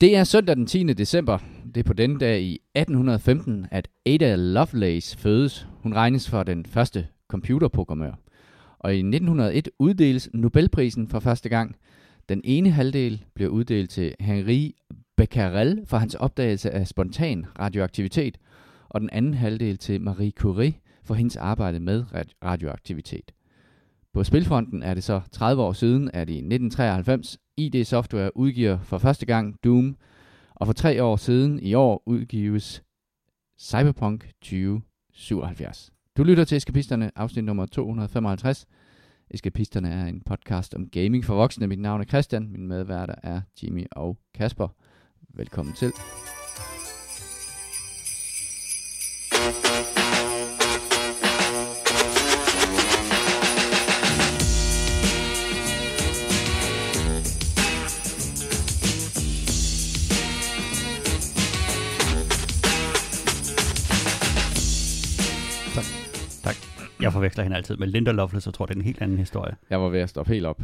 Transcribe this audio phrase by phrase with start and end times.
[0.00, 0.92] Det er søndag den 10.
[0.92, 1.38] december.
[1.74, 5.68] Det er på den dag i 1815, at Ada Lovelace fødes.
[5.82, 8.12] Hun regnes for den første computerprogrammør.
[8.78, 11.76] Og i 1901 uddeles Nobelprisen for første gang.
[12.28, 14.74] Den ene halvdel blev uddelt til Henri
[15.16, 18.38] Becquerel for hans opdagelse af spontan radioaktivitet,
[18.88, 20.74] og den anden halvdel til Marie Curie
[21.04, 22.04] for hendes arbejde med
[22.44, 23.32] radioaktivitet.
[24.12, 28.98] På spilfronten er det så 30 år siden, at i 1993 ID Software udgiver for
[28.98, 29.96] første gang Doom,
[30.54, 32.82] og for tre år siden i år udgives
[33.60, 35.92] Cyberpunk 2077.
[36.16, 38.66] Du lytter til Eskapisterne, afsnit nummer 255.
[39.30, 41.66] Eskapisterne er en podcast om gaming for voksne.
[41.66, 44.68] Mit navn er Christian, min medværter er Jimmy og Kasper.
[45.34, 45.92] Velkommen til.
[67.06, 69.56] Jeg forveksler hende altid med Linda Lovelace, og tror, det er en helt anden historie.
[69.70, 70.62] Jeg var ved at stoppe helt op.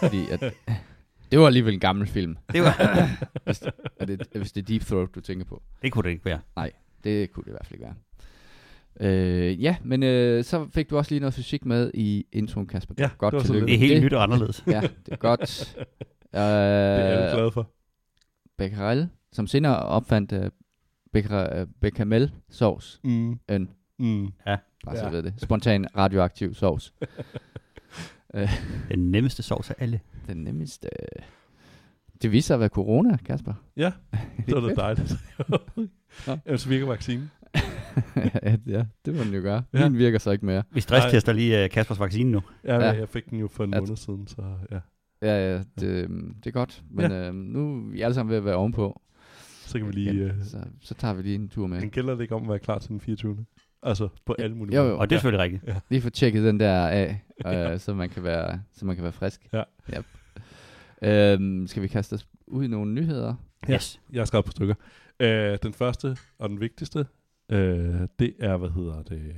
[0.00, 0.40] fordi at,
[1.30, 2.36] det var alligevel en gammel film.
[2.52, 3.08] Det var...
[3.44, 3.62] hvis,
[3.96, 5.62] er det, hvis det er Deep Throat, du tænker på.
[5.82, 6.40] Det kunne det ikke være.
[6.56, 6.72] Nej,
[7.04, 7.94] det kunne det i hvert fald ikke være.
[9.00, 12.94] Øh, ja, men øh, så fik du også lige noget fysik med i introen, Kasper.
[12.98, 13.66] Ja, godt det, var tillykke.
[13.66, 14.64] Det er helt nyt og anderledes.
[14.66, 15.76] Ja, det er godt.
[15.78, 17.70] øh, det er jeg glad for.
[18.58, 20.50] Becquerel, som senere opfandt øh,
[21.12, 23.00] becquerel, øh, bechamel sovs.
[23.04, 23.38] Mm.
[23.48, 24.28] En, Mm.
[24.44, 25.04] bare så Ja.
[25.04, 25.10] ja.
[25.10, 25.34] ved det.
[25.38, 26.94] Spontan radioaktiv sovs.
[28.34, 28.48] øh,
[28.90, 30.00] Den nemmeste sovs af alle.
[30.26, 30.88] den nemmeste...
[32.22, 33.54] Det viser sig at være corona, Kasper.
[33.76, 33.92] Ja,
[34.46, 35.14] det var da dejligt.
[36.26, 37.30] Jamen, så virker vaccinen.
[38.42, 39.62] ja, ja, det må den jo gøre.
[39.72, 39.88] Ja.
[39.88, 40.62] Min virker så ikke mere.
[40.72, 42.40] Vi stresstester lige uh, Kaspers vaccine nu.
[42.64, 42.80] Ja, ja.
[42.86, 42.92] Ja.
[42.98, 44.78] jeg fik den jo for en At- måned siden, så ja.
[45.22, 46.08] Ja, ja, det,
[46.44, 46.82] det er godt.
[46.90, 47.28] Men ja.
[47.28, 49.00] øh, nu er vi alle sammen ved at være ovenpå.
[49.60, 50.12] Så kan vi lige...
[50.14, 50.30] Igen.
[50.30, 51.80] Uh, Så, så tager vi lige en tur med.
[51.80, 53.44] men gælder det ikke om at være klar til den 24.
[53.82, 54.94] Altså på alle mulige Jo, måder.
[54.94, 55.00] jo.
[55.00, 55.82] Og det er selvfølgelig rigtigt.
[55.90, 57.22] Lige få tjekket den der af,
[57.72, 59.48] øh, så, man kan være, så man kan være frisk.
[59.52, 59.62] Ja.
[59.96, 60.04] Yep.
[61.02, 63.34] Øhm, skal vi kaste os ud i nogle nyheder?
[63.68, 63.74] Ja.
[63.74, 64.00] Yes.
[64.12, 64.74] Jeg har skrevet på stykker.
[65.22, 66.98] Uh, den første og den vigtigste,
[67.52, 67.56] uh,
[68.18, 69.34] det er, hvad hedder det,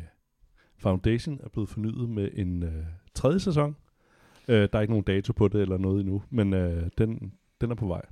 [0.79, 2.69] Foundation er blevet fornyet med en uh,
[3.15, 3.77] tredje sæson.
[4.49, 7.71] Uh, der er ikke nogen dato på det eller noget endnu, men uh, den, den
[7.71, 8.03] er på vej.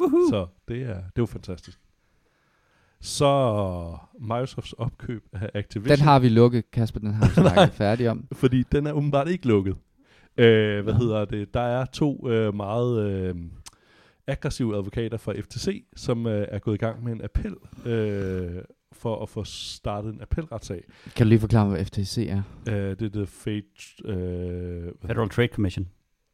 [0.00, 0.28] Woohoo.
[0.30, 1.78] Så det er, det er jo fantastisk.
[3.00, 5.96] Så Microsofts opkøb af Activision.
[5.96, 8.24] Den har vi lukket, Kasper, den har vi snakket færdig om.
[8.32, 9.76] Fordi den er åbenbart ikke lukket.
[10.36, 11.54] Øh, hvad hedder det?
[11.54, 13.34] Der er to øh, meget øh,
[14.26, 17.54] aggressive advokater fra FTC, som øh, er gået i gang med en appel
[17.86, 18.62] øh,
[18.92, 20.84] for at få startet en appelretssag.
[21.16, 22.42] Kan du lige forklare, hvad FTC er?
[22.68, 23.64] Øh, det er det Fate...
[24.04, 25.88] Øh, Federal Trade Commission.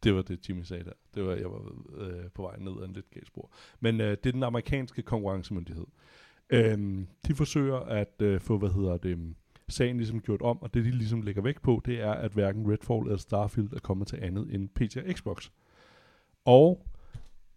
[0.05, 0.93] det var det, Jimmy sagde der.
[1.15, 1.61] Det var, jeg var
[1.99, 3.51] øh, på vej ned ad en lidt galt spor.
[3.81, 5.87] Men øh, det er den amerikanske konkurrencemyndighed.
[6.53, 9.35] Øhm, de forsøger at øh, få, hvad hedder det, mm,
[9.69, 12.73] sagen ligesom gjort om, og det de ligesom lægger vægt på, det er, at hverken
[12.73, 15.51] Redfall eller Starfield er kommet til andet end PC og Xbox.
[16.45, 16.87] Og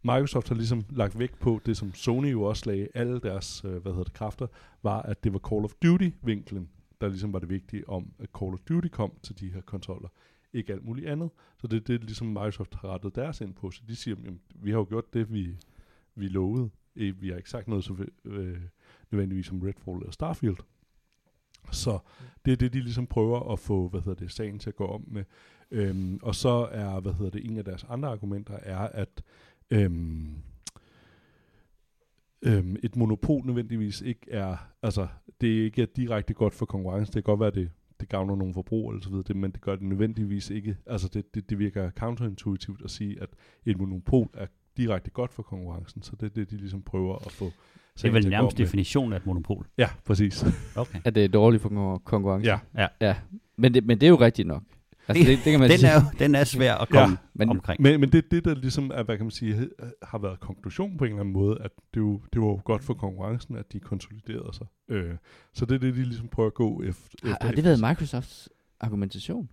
[0.03, 3.71] Microsoft har ligesom lagt vægt på det, som Sony jo også lagde alle deres øh,
[3.71, 4.47] hvad hedder det, kræfter,
[4.83, 6.69] var, at det var Call of Duty-vinklen,
[7.01, 10.09] der ligesom var det vigtige om, at Call of Duty kom til de her konsoller
[10.55, 11.29] ikke alt muligt andet.
[11.57, 13.71] Så det er det, ligesom Microsoft har rettet deres ind på.
[13.71, 15.57] Så de siger, jamen, vi har jo gjort det, vi,
[16.15, 16.69] vi lovede.
[16.95, 18.61] E, vi har ikke sagt noget så øh,
[19.11, 20.57] nødvendigvis om Redfall eller Starfield.
[21.71, 21.99] Så
[22.45, 24.85] det er det, de ligesom prøver at få, hvad hedder det, sagen til at gå
[24.85, 25.23] om med.
[25.71, 29.23] Øhm, og så er, hvad hedder det, en af deres andre argumenter er, at
[29.71, 30.35] øhm,
[32.41, 35.07] øhm, et monopol nødvendigvis ikke er, altså
[35.41, 37.13] det er ikke direkte godt for konkurrence.
[37.13, 39.61] Det kan godt være, det det gavner nogle forbrugere eller så videre, det, men det
[39.61, 40.77] gør det nødvendigvis ikke.
[40.85, 43.29] Altså det, det, det virker counterintuitivt at sige, at
[43.65, 47.31] et monopol er direkte godt for konkurrencen, så det er det, de ligesom prøver at
[47.31, 47.51] få
[48.01, 49.67] det er vel nærmest definitionen af et monopol.
[49.77, 50.45] Ja, præcis.
[50.75, 50.99] Okay.
[51.03, 52.59] At det er dårligt for konkur- konkurrence?
[52.77, 52.87] Ja.
[53.01, 53.15] ja.
[53.57, 54.63] Men, det, men det er jo rigtigt nok.
[55.07, 55.89] Altså, det, det kan man Den sige.
[55.91, 57.81] er, den er svær at komme men, omkring.
[57.81, 59.69] Men, men det, det der ligesom er, hvad kan man sige,
[60.03, 62.83] har været konklusion på en eller anden måde, at det, jo, det var jo godt
[62.83, 64.67] for konkurrencen, at de konsoliderede sig.
[64.89, 65.13] Øh,
[65.53, 67.01] så det er det, de ligesom prøver at gå efter.
[67.23, 68.49] har, efter har det været Microsofts
[68.79, 69.49] argumentation?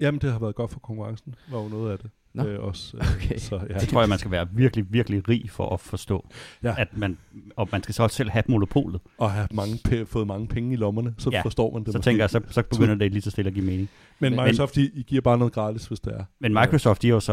[0.00, 2.10] Jamen, det har været godt for konkurrencen, var jo noget af det.
[2.34, 2.44] Nå.
[2.44, 3.36] Øh, også, øh, Okay.
[3.38, 3.74] Så, ja.
[3.80, 6.28] Det tror jeg, man skal være virkelig, virkelig rig for at forstå.
[6.62, 6.74] Ja.
[6.78, 7.18] At man,
[7.56, 9.00] og man skal så også selv have monopolet.
[9.18, 11.42] Og have mange p- fået mange penge i lommerne, så Ja.
[11.42, 12.10] forstår man det Så måske.
[12.10, 13.88] tænker jeg, så, så begynder det lige så stille at give mening.
[14.18, 16.24] Men Men- Microsoft, de, I giver bare noget gratis, hvis det er.
[16.40, 17.32] Men Microsoft, de har jo så,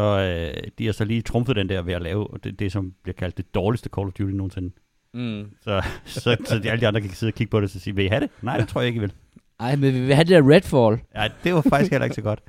[0.56, 3.14] øh, de har så lige trumfet den der ved at lave det, det, som bliver
[3.14, 4.70] kaldt det dårligste Call of Duty nogensinde.
[5.14, 5.44] Mm.
[5.60, 7.80] Så, så, så de, alle de andre kan sidde og kigge på det og så
[7.80, 8.30] sige, vil I have det?
[8.42, 9.12] Nej, det tror jeg ikke, I vil.
[9.60, 11.00] Ej, men vi vil have det der Redfall.
[11.14, 12.42] Ja, det var faktisk heller ikke så godt.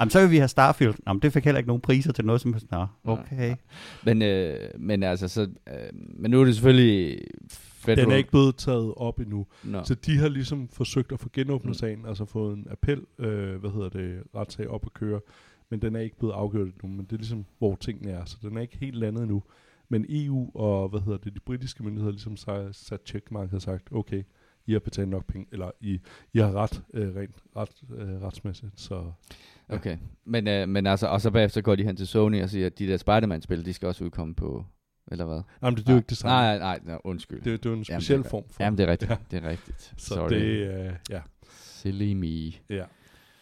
[0.00, 0.94] Jamen, så vil vi have Starfield.
[1.06, 2.54] Jamen, det fik heller ikke nogen priser til noget som...
[2.70, 3.54] Nå, okay.
[4.04, 7.18] Men, øh, men altså, så, øh, men nu er det selvfølgelig
[7.48, 8.04] federal.
[8.04, 9.46] Den er ikke blevet taget op endnu.
[9.64, 9.84] Nå.
[9.84, 11.74] Så de har ligesom forsøgt at få genåbnet Mm.
[11.74, 15.20] sagen, altså fået en appel, øh, hvad hedder det, retssag op at køre,
[15.70, 18.36] men den er ikke blevet afgjort endnu, men det er ligesom, hvor tingene er, så
[18.42, 19.42] den er ikke helt landet endnu.
[19.88, 23.62] Men EU og, hvad hedder det, de britiske myndigheder har ligesom sa- sat checkmark og
[23.62, 24.22] sagt, okay,
[24.66, 26.00] I har betalt nok penge, eller I,
[26.34, 27.68] I har ret, øh, rent ret,
[27.98, 29.04] øh, retsmæssigt, så
[29.68, 32.66] Okay, men, øh, men altså, og så bagefter går de hen til Sony og siger,
[32.66, 34.64] at de der Spider-Man-spil, de skal også udkomme på,
[35.12, 35.40] eller hvad?
[35.62, 36.34] Jamen, det, det er jo ikke det samme.
[36.34, 37.42] Nej, nej, nej, undskyld.
[37.42, 38.62] Det, er- det er jo en Jamen, speciel er- form for.
[38.64, 39.10] Jamen, det er rigtigt.
[39.10, 39.16] Ja.
[39.30, 39.92] Det er rigtigt.
[39.96, 40.30] Så Sorry.
[40.30, 41.20] det, øh, ja.
[41.50, 42.52] Silly me.
[42.70, 42.84] ja.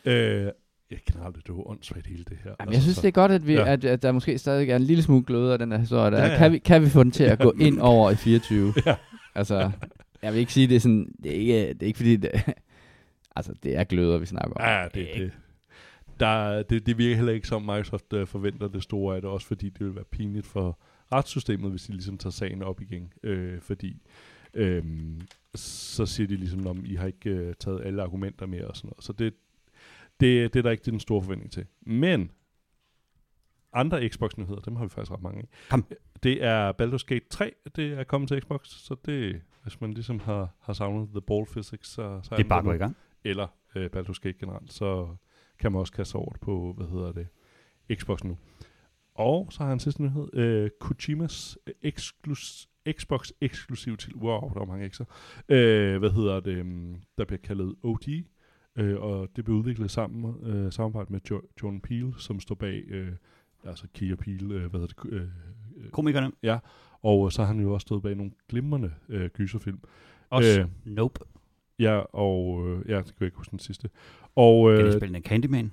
[0.04, 0.52] Øh,
[0.90, 2.54] ja, generelt er det jo åndssvagt hele det her.
[2.60, 3.60] Jamen, jeg synes, det er godt, at, vi, Ja.
[3.60, 3.72] ja.
[3.72, 6.10] at, at der måske stadig er en lille smule gløde af den her historie.
[6.10, 6.18] Der.
[6.18, 6.32] Ja, Ja, ja.
[6.32, 6.38] ja.
[6.38, 7.44] Kan, vi, kan vi få den til at Ja.
[7.44, 8.74] gå ind over i 24?
[8.86, 8.96] Ja.
[9.34, 9.70] Altså,
[10.22, 12.30] jeg vil ikke sige, det er sådan, det er ikke, det er ikke fordi, det,
[13.36, 14.62] altså, det er gløder, vi snakker om.
[14.62, 15.32] Ja, det, det,
[16.20, 19.46] der, det, det virker heller ikke som Microsoft uh, forventer det store af det, også
[19.46, 20.78] fordi det vil være pinligt for
[21.12, 24.02] retssystemet, hvis de ligesom tager sagen op igen, øh, fordi
[24.54, 25.20] øhm,
[25.54, 28.88] så siger de ligesom, om I har ikke øh, taget alle argumenter mere og sådan
[28.88, 29.04] noget.
[29.04, 29.34] Så det,
[30.20, 31.66] det, det er der ikke den store forventning til.
[31.80, 32.30] Men
[33.72, 35.48] andre Xbox-nyheder, dem har vi faktisk ret mange af.
[35.70, 35.84] Kom.
[36.22, 40.20] Det er Baldur's Gate 3, det er kommet til Xbox, så det, hvis man ligesom
[40.20, 42.96] har, har savnet The Ball Physics, så, så Det er bare nu i gang.
[43.24, 45.16] eller øh, Baldur's Gate generelt, så
[45.58, 47.26] kan man også kaste over på, hvad hedder det,
[47.94, 48.38] Xbox nu.
[49.14, 54.64] Og så har han sidste nyhed, øh, Kojimas exklus, Xbox eksklusiv til, wow, der var
[54.64, 55.04] mange ekser,
[55.48, 58.02] øh, hvad hedder det, um, der bliver kaldet OG,
[58.76, 62.82] øh, og det blev udviklet sammen, øh, samarbejde med jo, John Peel, som står bag,
[62.88, 63.12] øh,
[63.64, 65.22] altså Kia Peel, øh, hvad hedder det, øh,
[65.76, 66.32] øh, Komikerne.
[67.02, 69.80] og så har han jo også stået bag nogle glimrende øh, gyserfilm.
[70.30, 71.20] Også Øh, Nope.
[71.78, 73.90] Ja, og øh, ja, det kan jeg ikke huske den sidste.
[74.36, 75.72] Og øh, Genindspillende Candyman.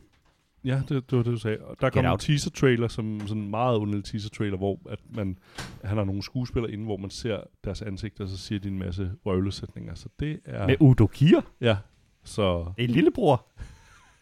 [0.64, 1.58] Ja, det, det var det, du sagde.
[1.60, 5.38] Og der kom en teaser-trailer, som sådan en meget underlig teaser-trailer, hvor at man,
[5.84, 8.80] han har nogle skuespillere inde, hvor man ser deres ansigter, og så siger de en
[8.80, 9.96] masse røvlesætninger.
[9.96, 10.68] Så det er...
[10.68, 11.42] Med Udo Kier.
[11.62, 11.78] Ja,
[12.24, 13.46] så, Det er lillebror.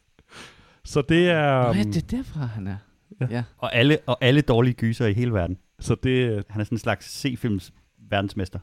[0.83, 1.63] så det er...
[1.63, 2.77] Nå, ja, um, det er derfra, han er.
[3.21, 3.27] Ja.
[3.29, 3.43] Ja.
[3.57, 5.57] Og alle, og alle dårlige gyser i hele verden.
[5.79, 7.71] Så det, Han er sådan en slags C-films
[8.09, 8.59] verdensmester.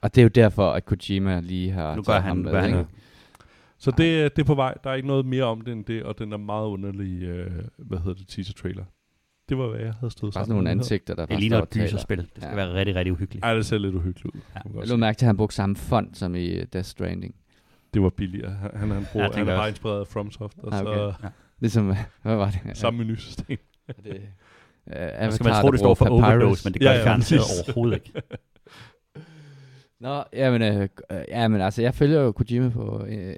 [0.00, 2.52] Og det er jo derfor, at Kojima lige har Nu gør taget han, ham hvad
[2.52, 2.90] med, han ikke?
[3.78, 4.74] så det, det er på vej.
[4.84, 7.50] Der er ikke noget mere om det end det, og den er meget underlig, øh,
[7.78, 8.84] hvad hedder det, teaser-trailer.
[9.48, 10.70] Det var, hvad jeg havde stået Bare sammen nogle med.
[10.70, 11.86] ansigter, der Det bare ligner står et og taler.
[11.86, 12.18] gyserspil.
[12.18, 12.54] Det skal Ja.
[12.54, 13.44] være rigtig, rigtig uhyggeligt.
[13.44, 14.40] Ej, det ser lidt uhyggeligt ud.
[14.54, 14.78] Ja.
[14.80, 17.34] Jeg lå mærke til, at han brugte samme font som i øh, Death Stranding.
[17.94, 18.50] Det var billigere.
[18.50, 21.24] Han, han, han, bruger, Ja, han er bare inspireret af FromSoft, og Ah, så okay.
[21.24, 21.28] Ja.
[21.60, 21.86] Ligesom,
[22.22, 22.76] hvad var det?
[22.78, 23.58] samme menusystem.
[24.94, 26.94] Ja, det, uh, Så skal man tro, det står for overdose, men det gør Ja,
[26.94, 27.60] det ja, garanteret præcis.
[27.68, 28.22] overhovedet ikke.
[30.00, 33.34] Nå, jamen, øh, øh, jamen, altså, jeg følger jo Kojima på, øh,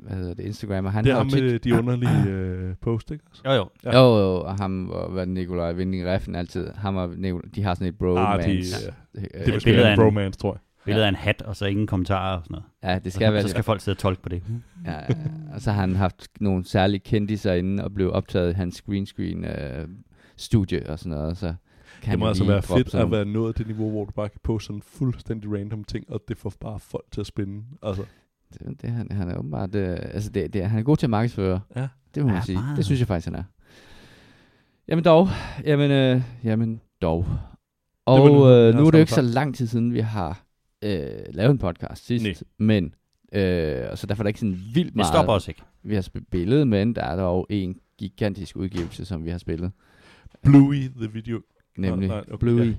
[0.00, 2.74] hvad hedder det, Instagram, og han det er har ham tit, med de underlige øh,
[2.80, 3.24] post, ikke?
[3.46, 3.68] Jo, jo.
[3.84, 3.98] Ja.
[4.00, 7.74] Jo, jo, og ham og hvad Nikolaj Vinding Reffen altid, ham og Nikolaj, de har
[7.74, 8.48] sådan et bromance.
[8.48, 9.50] Ah, de, øh, ja.
[9.52, 10.60] øh, Det er en- bromance, tror jeg.
[10.84, 12.64] Billedet af en hat, og så ingen kommentarer og sådan noget.
[12.94, 14.42] Ja, det Så, skal være så skal folk sidde og tolke på det.
[14.86, 14.98] Ja,
[15.54, 19.06] og så har han haft nogle særlige kendiser inde og blev optaget i hans green
[19.06, 19.88] screen øh,
[20.36, 21.36] studie og sådan noget.
[21.36, 21.54] Så
[22.02, 24.10] kan Det må han altså være fedt sådan at være nået det niveau, hvor du
[24.10, 27.62] bare kan poste sådan fuldstændig random ting, og det får bare folk til at spænde.
[27.82, 28.02] Altså,
[28.54, 31.10] Det, det, han, han er åbenbart, øh, altså det, det, han er god til at
[31.10, 31.60] markedsføre.
[31.76, 31.88] Ja.
[32.14, 32.58] Det må man Ja, sige.
[32.58, 32.76] meget.
[32.76, 33.42] Det synes jeg faktisk, han er.
[34.88, 35.28] Jamen dog,
[35.64, 37.26] jamen, øh, jamen dog.
[38.06, 38.26] Og jeg
[38.58, 40.43] øh, nu er det jo ikke så lang tid siden, vi har
[40.84, 42.24] øh, lavet en podcast sidst.
[42.24, 42.34] Nej.
[42.58, 42.94] Men,
[43.32, 45.62] øh, og så derfor er der ikke sådan vildt meget, stopper os ikke.
[45.82, 49.72] vi har spillet, men der er dog en gigantisk udgivelse, som vi har spillet.
[50.42, 51.40] Bluey, the video.
[51.78, 52.74] Nemlig nej, okay, Bluey.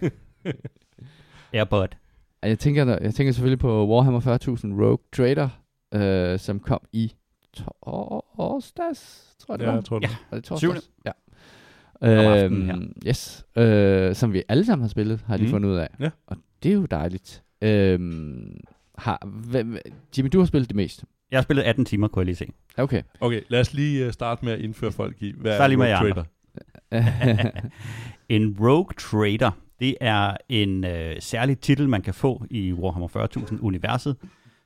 [1.52, 1.86] Airbud.
[2.42, 4.26] Jeg tænker, jeg tænker selvfølgelig på Warhammer 40.000
[4.84, 5.48] Rogue Trader,
[5.94, 7.12] øh, som kom i
[7.56, 9.76] torsdags, tror jeg det Ja, var.
[9.76, 10.08] jeg tror det.
[10.10, 10.16] Ja.
[10.30, 10.36] var.
[10.36, 10.60] Det torsdags?
[10.60, 10.80] Syvende.
[11.06, 11.10] Ja.
[12.02, 13.44] Om aftenen Øhm, yes.
[13.56, 15.50] Øh, som vi alle sammen har spillet, har lige Mm.
[15.50, 15.88] fundet ud af.
[16.00, 16.10] Ja.
[16.26, 17.42] Og det er jo dejligt.
[17.62, 18.60] Øhm,
[18.98, 19.78] har, hvem,
[20.18, 21.04] Jimmy, du har spillet det mest.
[21.30, 22.48] Jeg har spillet 18 timer, kunne jeg lige se.
[22.76, 23.02] Okay.
[23.20, 25.34] Okay, lad os lige uh, starte med at indføre folk i.
[25.36, 26.24] Hvad Start lige med Trader?
[28.28, 29.50] En Rogue Trader,
[29.80, 34.16] det er en øh, særlig titel, man kan få i Warhammer 40.000-universet,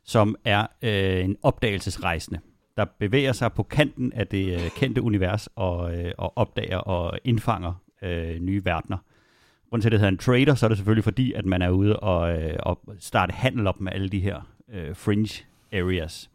[0.04, 2.40] som er øh, en opdagelsesrejsende,
[2.76, 7.18] der bevæger sig på kanten af det øh, kendte univers og, øh, og opdager og
[7.24, 7.72] indfanger
[8.02, 8.98] øh, nye verdener.
[9.71, 11.68] Grunden til, at det hedder en trader, så er det selvfølgelig fordi, at man er
[11.71, 14.40] ude og, øh, og starte handel op med alle de her
[14.73, 16.30] øh, fringe areas.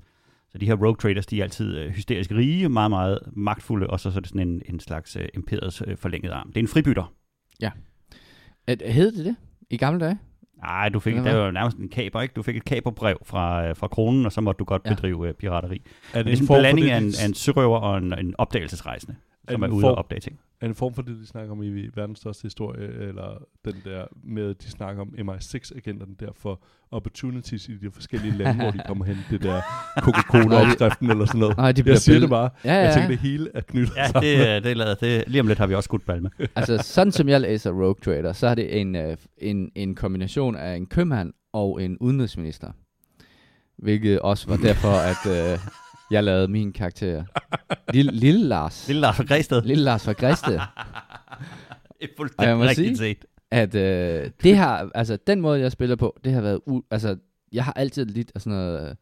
[0.52, 4.00] Så de her rogue traders, de er altid øh, hysterisk rige, meget, meget magtfulde, og
[4.00, 6.48] så, så er det sådan en, en slags øh, imperiets øh, forlængede arm.
[6.48, 7.14] Det er en fribytter.
[8.68, 9.36] At, hed det det
[9.70, 10.20] i gamle dage?
[10.58, 12.34] Nej, du fik, det var jo nærmest en kaper, ikke?
[12.34, 14.94] Du fik et kaperbrev fra, øh, fra kronen, og så måtte du godt Ja.
[14.94, 15.82] bedrive øh, pirateri.
[16.14, 18.20] Er Det er sådan en for blanding det, af en, af en sørøver og en,
[18.20, 19.16] en opdagelsesrejsende,
[19.50, 20.40] som Er er det en ude og opdage ting.
[20.62, 23.76] Er det en form for det, de snakker om i verdens største historie, eller den
[23.86, 28.72] der med, at de snakker om MI6-agenterne der for opportunities i de forskellige lande, hvor
[28.72, 29.62] de kommer hen, det der
[30.00, 31.58] Coca-Cola-opskriften eller sådan noget.
[31.58, 32.50] Nej, de Jeg bliver siger det bare.
[32.66, 32.80] Ja, ja.
[32.80, 34.24] Jeg tænker, det hele er knyttet Ja, sammen.
[34.32, 36.30] det, øh, det, lader, det, lige om lidt har vi også skudt ball med.
[36.56, 40.56] altså, sådan som jeg læser Rogue Trader, så er det en, øh, en, en kombination
[40.56, 42.72] af en købmand og en udenrigsminister.
[43.78, 45.60] Hvilket også var derfor, at øh,
[46.12, 47.24] jeg lavede min karakter.
[47.94, 48.88] Lille, lille Lars.
[48.88, 49.62] Lille Lars fra Græsted.
[49.62, 50.60] Lille Lars fra Græsted.
[52.02, 53.26] Det er fuldstændig rigtigt sige- set.
[53.52, 57.18] at øh, det har, altså den måde, jeg spiller på, det har været, u- altså
[57.54, 58.96] jeg har altid lidt af sådan noget øh,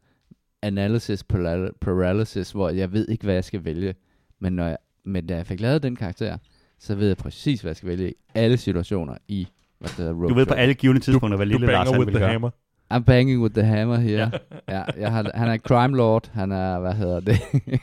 [0.62, 3.94] analysis paral- paralysis, hvor jeg ved ikke, hvad jeg skal vælge.
[4.40, 6.38] Men, når jeg, men da jeg fik lavet den karakter,
[6.78, 9.48] så ved jeg præcis, hvad jeg skal vælge i alle situationer i,
[9.78, 12.12] hvad det hedder, Du ved på alle givende tidspunkter, hvad Du lille Lars han vil
[12.14, 12.30] gøre.
[12.32, 12.50] hammer.
[12.94, 14.30] I'm banging with the hammer her.
[14.68, 17.38] ja, jeg har, han er crime lord, han er, hvad hedder det?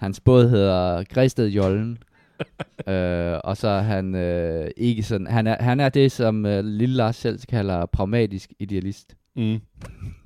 [0.00, 1.98] Hans båd hedder Græsted Jollen.
[2.88, 6.64] øh, og så er han øh, ikke sådan, han er, han er det, som øh,
[6.64, 9.14] Lille Lars selv kalder pragmatisk idealist.
[9.36, 9.60] Mm.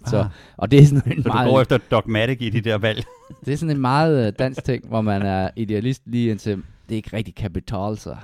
[0.06, 0.26] Så, Ah.
[0.56, 3.04] og det er sådan en Så du meget, går efter dogmatic i de der valg.
[3.44, 6.94] det er sådan en meget øh, dansk ting, hvor man er idealist lige indtil det
[6.94, 8.18] ikke rigtig kan betale sig.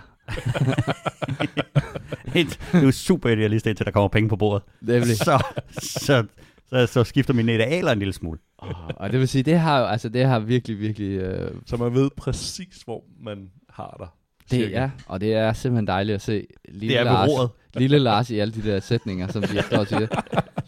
[2.82, 4.62] du er super idealist, indtil der kommer penge på bordet.
[4.80, 5.16] Nemlig.
[5.16, 5.44] Så,
[5.78, 6.24] så,
[6.68, 8.38] så, så skifter mine idealer en lille smule.
[8.58, 11.76] Oh, og det vil sige, det har jo, altså det har virkelig, virkelig øh, Så
[11.76, 14.08] man ved præcis, hvor man har dig.
[14.50, 17.50] Det er, og det er simpelthen dejligt at se Lille, Det er Lars, roret.
[17.82, 20.06] Lille Lars i alle de der sætninger, som de står og siger.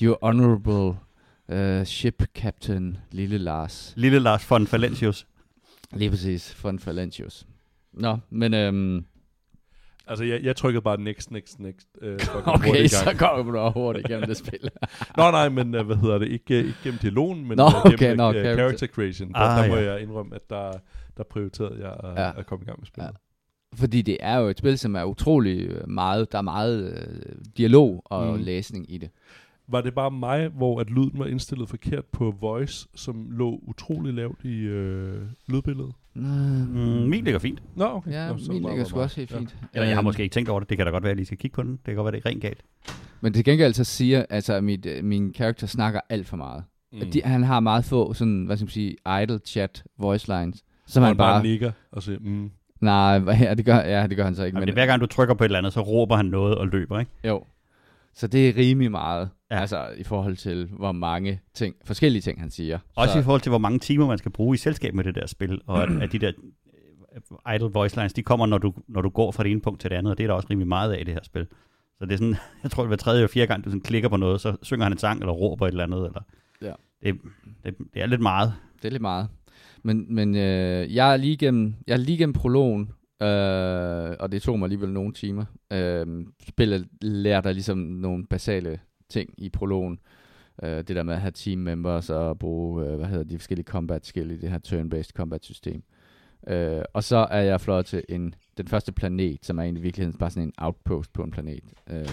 [0.03, 0.99] You honorable
[1.49, 3.93] uh, ship captain, Lille Lars.
[3.97, 5.27] Lille Lars von Valentius.
[5.93, 7.47] Lige præcis, von Valentius.
[7.93, 9.05] Nå, men øhm,
[10.07, 11.89] Altså, jeg, jeg trykkede bare next, next, next.
[12.03, 12.19] Øh,
[12.55, 14.61] okay, så kommer du hurtigt igennem det spil.
[15.17, 16.29] Nå, nej, men øh, hvad hedder det?
[16.29, 18.55] Ikke, ikke gennem dialogen, men Nå, øh, okay, gennem nå, øh, character.
[18.57, 19.29] character creation.
[19.29, 19.93] Der, Ah, der må ja.
[19.93, 20.73] jeg indrømme, at der,
[21.17, 22.23] der prioriterede jeg at, Ja.
[22.23, 22.39] ja.
[22.39, 23.17] at komme i gang med spillet.
[23.75, 27.33] Fordi det er jo et spil, som er utrolig øh, meget, der er meget øh,
[27.57, 28.43] dialog og mm.
[28.43, 29.11] læsning i det.
[29.69, 34.15] Var det bare mig, hvor at lyden var indstillet forkert på voice, som lå utrolig
[34.15, 35.93] lavt i øh, lydbilledet?
[36.15, 37.63] Mm, Mm, min ligger fint.
[37.77, 38.11] Nå, okay.
[38.11, 39.57] ja, Nå, så min ligger sgu også helt fint.
[39.75, 40.69] Eller jeg har Øhm, måske ikke tænkt over det.
[40.71, 41.71] Det kan da godt være, at jeg lige skal kigge på den.
[41.73, 42.63] Det kan godt være, det er rent galt.
[43.21, 46.65] Men til gengæld så siger, altså at mit, øh, min karakter snakker alt for meget.
[46.93, 47.11] Mm.
[47.11, 50.65] De, han har meget få sådan, hvad skal man sige, idle chat voice lines.
[50.87, 52.51] Som Hvor han bare, nikker og siger, mm.
[52.81, 54.57] nej, ja, det gør, ja, det gør han så ikke.
[54.57, 56.27] Jamen, Men, det er hver gang, du trykker på et eller andet, så råber han
[56.27, 57.11] noget og løber, ikke?
[57.25, 57.45] jo.
[58.17, 59.61] Så det er rimelig meget, Ja.
[59.61, 62.79] altså i forhold til, hvor mange ting, forskellige ting, han siger.
[62.97, 65.15] Også så, i forhold til, hvor mange timer man skal bruge i selskab med det
[65.15, 66.33] der spil, og at, at de der
[67.47, 69.81] øh, idle voice lines, de kommer, når du, når du går fra det ene punkt
[69.81, 71.47] til det andet, og det er der også rimelig meget af i det her spil.
[71.99, 74.09] Så det er sådan, jeg tror, det hver tredje eller fjerde gang, du sådan klikker
[74.09, 76.21] på noget, så synger han en sang, eller råber et eller andet, eller...
[76.63, 76.73] Ja.
[77.03, 77.21] Det,
[77.65, 78.53] det, det er lidt meget.
[78.83, 79.29] Det er lidt meget.
[79.83, 82.91] Men, men øh, jeg er lige igennem, jeg er lige igennem prologen,
[83.23, 85.45] øh, og det tog mig alligevel nogle timer.
[85.73, 89.99] Øh, spillet lærer dig ligesom nogle basale ting i prologen.
[90.63, 93.67] Øh, det der med at have team members og bruge, øh, hvad hedder de forskellige
[93.67, 95.83] combat skill i det her turn-based combat system.
[96.49, 99.83] Øh, og så er jeg fløjet til en, den første planet, som er egentlig i
[99.83, 101.65] virkeligheden bare sådan en outpost på en planet.
[101.91, 102.09] Øh,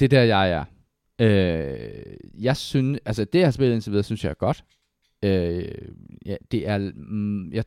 [0.00, 0.64] det er der, jeg er.
[1.18, 4.64] Øh, jeg synes, altså det jeg har spillet indtil videre, synes jeg er godt.
[5.22, 5.88] Øh,
[6.26, 7.64] ja, det er, mm, jeg,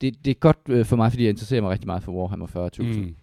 [0.00, 2.46] det, det er godt øh, for mig, fordi jeg interesserer mig rigtig meget for Warhammer
[2.46, 2.82] 40.000.
[2.82, 3.14] Mm.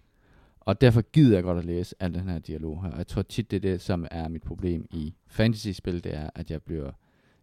[0.60, 2.92] Og derfor gider jeg godt at læse al den her dialog her.
[2.92, 6.30] Og jeg tror tit, det er det, som er mit problem i fantasy-spil, det er,
[6.36, 6.92] at jeg bliver,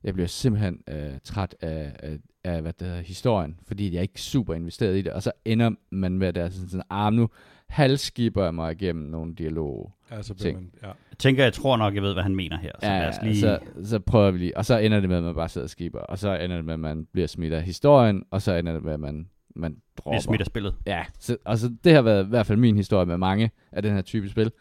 [0.05, 4.03] jeg bliver simpelthen øh, træt af, af, af, hvad det hedder, historien, fordi jeg er
[4.03, 5.13] ikke super investeret i det.
[5.13, 7.29] Og så ender man med, at det er sådan, sådan ah, nu
[7.69, 9.93] halvskipper jeg mig igennem nogle dialog.
[10.11, 10.57] Altså, Ting.
[10.59, 10.87] man, ja.
[10.87, 12.73] Jeg tænker, jeg tror nok, jeg ved, hvad han mener her.
[12.83, 13.41] Så Ja, lad os ja, lige...
[13.41, 14.57] så, så prøver vi lige.
[14.57, 15.99] Og så ender det med, at man bare sidder og skipper.
[15.99, 18.23] Og så ender det med, at man bliver smidt af historien.
[18.31, 20.11] Og så ender det med, at man, man dropper.
[20.11, 20.75] bliver smidt af spillet.
[20.87, 23.95] Ja, så, altså det har været i hvert fald min historie med mange af den
[23.95, 24.53] her type spil.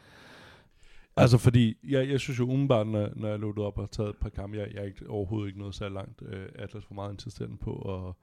[1.18, 4.10] Altså fordi, jeg, jeg synes jo umiddelbart, når, når jeg loadede op og har taget
[4.10, 6.22] et par kampe, jeg, jeg er ikke, overhovedet ikke noget så langt.
[6.26, 8.18] Øh, Atlas var meget insisterende på og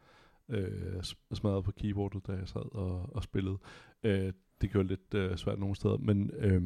[0.49, 3.59] øh, s- smadrede på keyboardet, da jeg sad og, og spillede.
[4.03, 6.63] Øh, det gjorde lidt øh, svært nogle steder, men øh,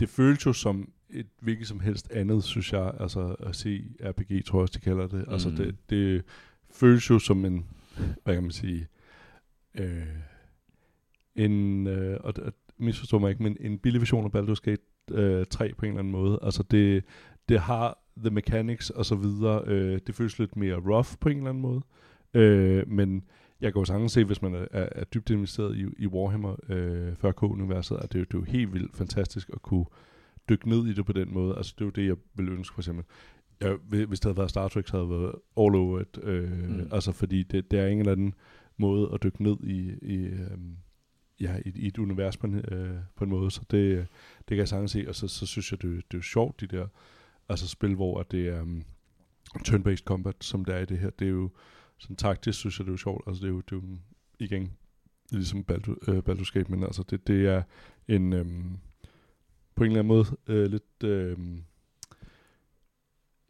[0.00, 2.94] det føles jo som et hvilket som helst andet, synes jeg.
[3.00, 5.26] Altså at se RPG, tror jeg også, de kalder det.
[5.26, 5.32] Mm.
[5.32, 6.24] Altså det, det
[6.70, 7.66] føles jo som en,
[8.24, 8.86] hvad kan man sige,
[9.74, 10.06] øh,
[11.36, 15.46] en, øh, og, og misforstå mig ikke, men en billig version af Baldur's Gate øh,
[15.50, 16.38] 3 på en eller anden måde.
[16.42, 17.04] Altså det,
[17.48, 19.62] det har the mechanics og så videre.
[19.66, 21.80] Øh, det føles lidt mere rough på en eller anden måde.
[22.34, 23.22] Øh, men
[23.60, 26.56] jeg kan jo sagtens se, hvis man er, er, er dybt investeret i, i Warhammer
[26.68, 29.84] øh, 40K-universet, at det, er jo- det er jo helt vildt fantastisk at kunne
[30.48, 31.56] dykke ned i det på den måde.
[31.56, 33.04] Altså det er jo det, jeg ville ønske for eksempel.
[33.60, 36.18] Jeg, hvi- hvis det havde været Star Trek, så havde det været all over it.
[36.22, 36.88] Øh, Mm.
[36.92, 38.34] Altså fordi det, det er ingen anden
[38.78, 40.76] måde at dykke ned i, i, øhm,
[41.40, 43.50] ja, i, i et univers på en, øh, på en måde.
[43.50, 43.98] Så det, øh,
[44.38, 45.04] det kan jeg sagtens se.
[45.08, 46.86] Og så, så synes jeg, det, det er jo sjovt, de der
[47.48, 48.84] altså spil, hvor at det er um,
[49.68, 51.10] turn-based combat, som der er i det her.
[51.10, 51.50] Det er jo
[51.98, 53.24] sådan taktisk, synes jeg, det er jo sjovt.
[53.26, 53.98] Altså det er jo, det er jo
[54.38, 54.72] igen
[55.30, 57.62] ligesom Baldur, øh, Baldur's Gate, men altså det, det er
[58.08, 58.78] en øhm,
[59.74, 61.64] på en eller anden måde øh, lidt øhm,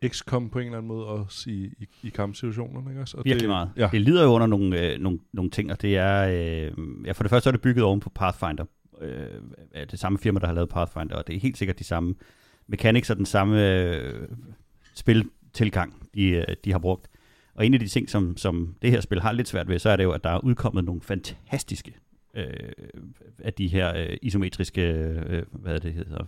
[0.08, 3.16] XCOM på en eller anden måde også i, i, i kampsituationerne, ikke også?
[3.16, 3.70] Og Virkelig det, meget.
[3.76, 3.88] Ja.
[3.92, 6.26] Det lider jo under nogle, øh, nogle, nogle ting, og det er...
[6.28, 6.72] Øh,
[7.06, 8.64] ja, for det første er det bygget oven på Pathfinder.
[9.00, 9.26] Øh,
[9.90, 12.14] det samme firma, der har lavet Pathfinder, og det er helt sikkert de samme
[12.66, 14.28] mechanics og den samme øh,
[14.94, 17.08] spiltilgang, de, øh, de har brugt.
[17.54, 19.90] Og en af de ting, som, som det her spil har lidt svært ved, så
[19.90, 21.94] er det jo, at der er udkommet nogle fantastiske
[22.34, 22.44] øh,
[23.38, 26.24] af de her øh, isometriske, øh, hvad er det hedder?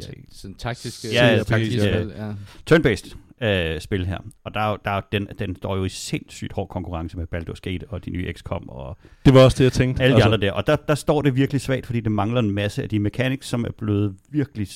[0.00, 2.32] Ja, Sådan taktiske, Ja, ja, taktiske taktisk, spil, ja.
[2.70, 4.18] turn-based øh, spil her.
[4.44, 7.26] Og der, er der er, jo- den, den står jo i sindssygt hård konkurrence med
[7.34, 10.02] Baldur's Gate og de nye XCOM og det var også det, jeg tænkte.
[10.02, 10.52] alle de altså, andre der.
[10.52, 13.46] Og der, der står det virkelig svagt, fordi det mangler en masse af de mechanics,
[13.48, 14.68] som er blevet virkelig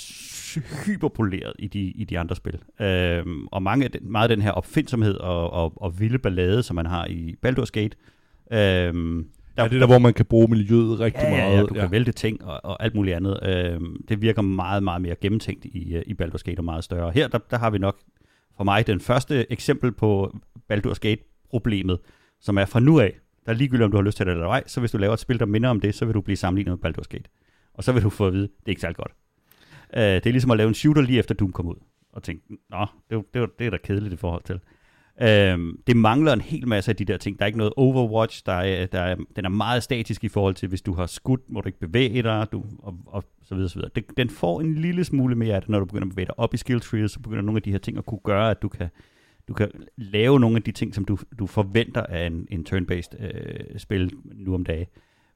[0.86, 2.58] hyperpoleret i de, i de andre spil.
[2.80, 6.62] Øhm, og mange af den, meget af den her opfindsomhed og, og, og vilde ballade,
[6.62, 7.96] som man har i Baldur's Gate,
[8.52, 9.26] øhm,
[9.58, 11.52] Der, ja, det er der, hvor man kan bruge miljøet rigtig ja, meget.
[11.52, 13.38] Ja, ja, du kan vælte ting og, og alt muligt andet.
[13.42, 17.10] Øhm, det virker meget, meget mere gennemtænkt i, øh, i Baldur's Gate og meget større.
[17.10, 17.98] Her, der, der har vi nok
[18.56, 20.36] for mig den første eksempel på
[20.72, 21.98] Baldur's Gate-problemet,
[22.40, 23.12] som er fra nu af.
[23.46, 25.14] Der er ligegyldigt, om du har lyst til det eller ej, så hvis du laver
[25.14, 27.30] et spil, der minder om det, så vil du blive sammenlignet med Baldur's Gate.
[27.74, 29.12] Og så vil du få at vide, det er ikke særlig godt.
[29.96, 31.76] Øh, det er ligesom at lave en shooter lige efter Doom kom ud.
[32.12, 34.60] Og tænke, nå, det, det, det er da kedeligt i forhold til.
[35.22, 37.38] Øhm, det mangler en hel masse af de der ting.
[37.38, 40.54] Der er ikke noget Overwatch, der er, der er, den er meget statisk i forhold
[40.54, 43.68] til, hvis du har skudt, må du ikke bevæge dig, du, og, og så videre,
[43.68, 43.90] så videre.
[43.94, 46.38] Den, den får en lille smule mere af det, når du begynder at bevæge dig
[46.38, 48.62] op i skill trees, så begynder nogle af de her ting at kunne gøre, at
[48.62, 48.88] du kan,
[49.48, 53.24] du kan lave nogle af de ting, som du, du forventer af en, en turn-based
[53.24, 54.86] øh, spil nu om dagen.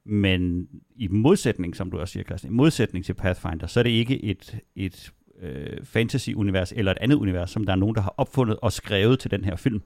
[0.04, 3.90] Men i modsætning, som du også siger, Christian, i modsætning til Pathfinder, så er det
[3.90, 5.12] ikke et, et
[5.42, 9.18] øh, fantasy-univers eller et andet univers, som der er nogen, der har opfundet og skrevet
[9.18, 9.82] til den her film,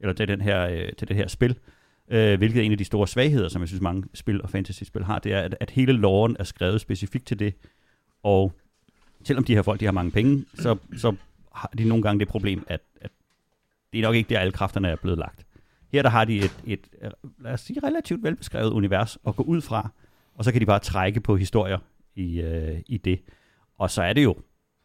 [0.00, 1.58] eller til, den her, øh, til det her spil.
[2.10, 5.04] Øh, hvilket er en af de store svagheder, som jeg synes mange spil og fantasy-spil
[5.04, 7.54] har, det er, at, at hele loven er skrevet specifikt til det,
[8.22, 8.52] og
[9.24, 11.14] selvom de her folk de har mange penge, så, så
[11.54, 13.10] har de nogle gange det problem, at, at
[13.92, 15.46] det er nok ikke der, alle kræfterne er blevet lagt.
[15.92, 16.88] Her der har de et, et,
[17.38, 19.90] lad os sige, relativt velbeskrevet univers at gå ud fra,
[20.34, 21.78] og så kan de bare trække på historier
[22.14, 23.20] i, øh, i det.
[23.78, 24.36] Og så er det jo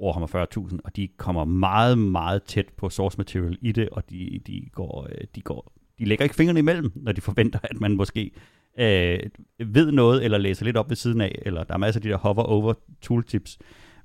[0.04, 4.40] Warhammer 40.000, og de kommer meget, meget tæt på source material i det, og de,
[4.48, 7.96] de, går, øh, de, går, de lægger ikke fingrene imellem, når de forventer, at man
[7.96, 8.32] måske
[8.80, 9.20] øh,
[9.60, 12.10] ved noget, eller læser lidt op ved siden af, eller der er masser af de
[12.10, 13.58] der hover-over tooltips.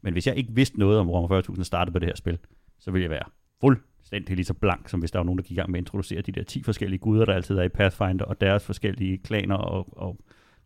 [0.02, 2.38] Men hvis jeg ikke vidste noget om Warhammer 40.000 startede på det her spil,
[2.78, 3.24] så ville jeg være
[3.61, 5.82] fuldstændig lige så blank, som hvis der var nogen, der gik i gang med at
[5.82, 9.54] introducere de der 10 forskellige guder, der altid er i Pathfinder, og deres forskellige klaner
[9.54, 10.16] og, og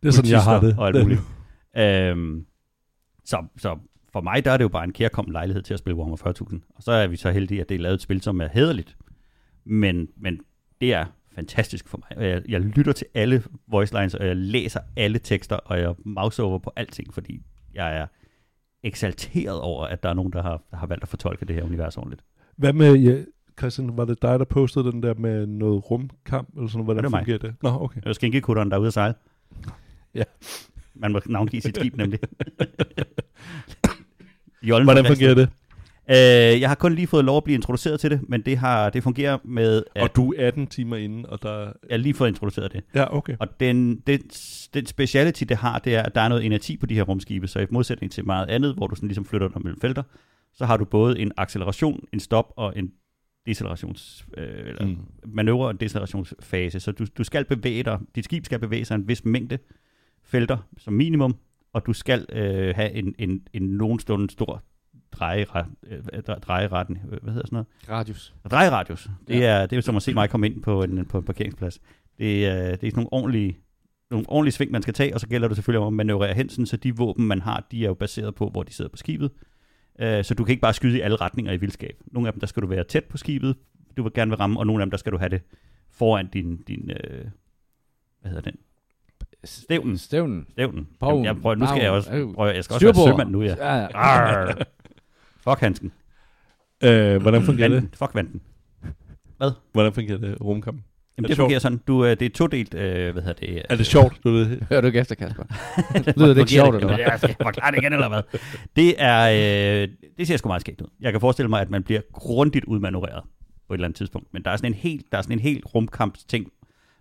[0.03, 0.75] Det er sådan, jeg har det.
[0.77, 1.21] og alt muligt.
[1.77, 2.45] øhm,
[3.25, 3.77] så, så
[4.13, 6.59] for mig, der er det jo bare en kærkommen lejlighed til at spille Warhammer 40.000.
[6.75, 8.97] Og så er vi så heldige, at det er lavet et spil, som er hederligt.
[9.65, 10.39] Men, men
[10.81, 12.23] det er fantastisk for mig.
[12.23, 16.43] Jeg, jeg lytter til alle voice lines, og jeg læser alle tekster, og jeg mouse
[16.43, 17.41] over på alting, fordi
[17.73, 18.07] jeg er
[18.83, 21.63] eksalteret over, at der er nogen, der har, der har valgt at fortolke det her
[21.63, 22.23] univers ordentligt.
[22.55, 23.23] Hvad med, ja,
[23.59, 26.83] Christian, var det dig, der postede den der med noget rumkamp, eller sådan?
[26.83, 27.55] Hvordan Ja, det var fungerer det?
[27.63, 28.01] Nå, okay.
[28.01, 29.15] Det er skænkekutteren, der er ude at sejle.
[30.13, 30.23] Ja.
[30.95, 32.19] Man må navngive sit skib, nemlig.
[34.63, 35.49] Jollen Hvordan fungerer det?
[36.09, 38.89] Øh, jeg har kun lige fået lov at blive introduceret til det, men det har
[38.89, 41.59] det fungerer med, at Og du er 18 timer inde, og der...
[41.59, 42.83] jeg har lige fået introduceret det.
[42.95, 43.35] Ja, okay.
[43.39, 44.19] Og den, den,
[44.73, 47.47] den speciality, det har, det er, at der er noget energi på de her rumskibe,
[47.47, 50.03] så i modsætning til meget andet, hvor du sådan ligesom flytter dig mellem felter,
[50.53, 52.91] så har du både en acceleration, en stop og en
[53.45, 54.97] decelerations, øh, eller Mm.
[55.25, 56.79] manøvre- og decellerationsfase.
[56.79, 59.57] Så du, du skal bevæge dig, dit skib skal bevæge sig en vis mængde
[60.23, 61.35] felter som minimum,
[61.73, 64.63] og du skal øh, have en, en, en nogenlunde stor
[65.11, 67.67] drejeret, øh, drejeretten, hvad hedder sådan noget?
[67.89, 68.33] Radius.
[68.51, 69.09] Drejeradius.
[69.27, 69.45] Det, Ja.
[69.61, 71.81] er, det er som at se mig komme ind på en, på en parkeringsplads.
[72.17, 73.57] Det er, det er sådan nogle ordentlige,
[74.11, 76.49] nogle ordentlige sving, man skal tage, og så gælder det selvfølgelig om at manøvrere hen,
[76.49, 78.97] sådan, så de våben, man har, de er jo baseret på, hvor de sidder på
[78.97, 79.31] skibet.
[80.01, 81.97] Uh, så du kan ikke bare skyde i alle retninger i vildskab.
[82.11, 83.55] Nogle af dem, der skal du være tæt på skibet,
[83.97, 85.41] du vil gerne vil ramme, og nogle af dem, der skal du have det
[85.91, 87.27] foran din, din uh,
[88.21, 88.55] hvad hedder den?
[89.43, 89.97] Stævnen.
[89.97, 90.47] Stævnen.
[90.51, 90.87] Stævnen.
[91.01, 92.33] Jamen, jeg prøver, nu skal jeg også, Øh.
[92.33, 93.55] prøver, jeg skal også være sømand nu, ja.
[93.59, 93.87] Ja, ja.
[93.93, 94.53] Arr.
[95.43, 95.91] Fuck handsken.
[96.83, 97.75] Øh, hvordan fungerer det?
[97.75, 97.91] Vanden.
[97.97, 98.41] Fuck vanden.
[99.73, 100.81] Hvordan fungerer det rumkamp?
[101.17, 101.77] Jamen, det det fungerer sådan.
[101.87, 103.61] Du, øh, det er todelt, øh, hvad hedder det?
[103.69, 104.19] Er det sjovt?
[104.23, 104.61] Du ved?
[104.69, 105.43] Hører du ikke efter, Kasper?
[106.19, 107.17] Lyder det ikke sjovt, eller hvad?
[107.17, 108.21] Skal jeg forklare det igen, eller hvad?
[108.75, 110.87] Det er, øh, det ser sgu meget skægt ud.
[111.01, 113.23] Jeg kan forestille mig, at man bliver grundigt udmanøvreret
[113.67, 114.27] på et eller andet tidspunkt.
[114.33, 116.47] Men der er sådan en helt, der er sådan en helt rumkampsting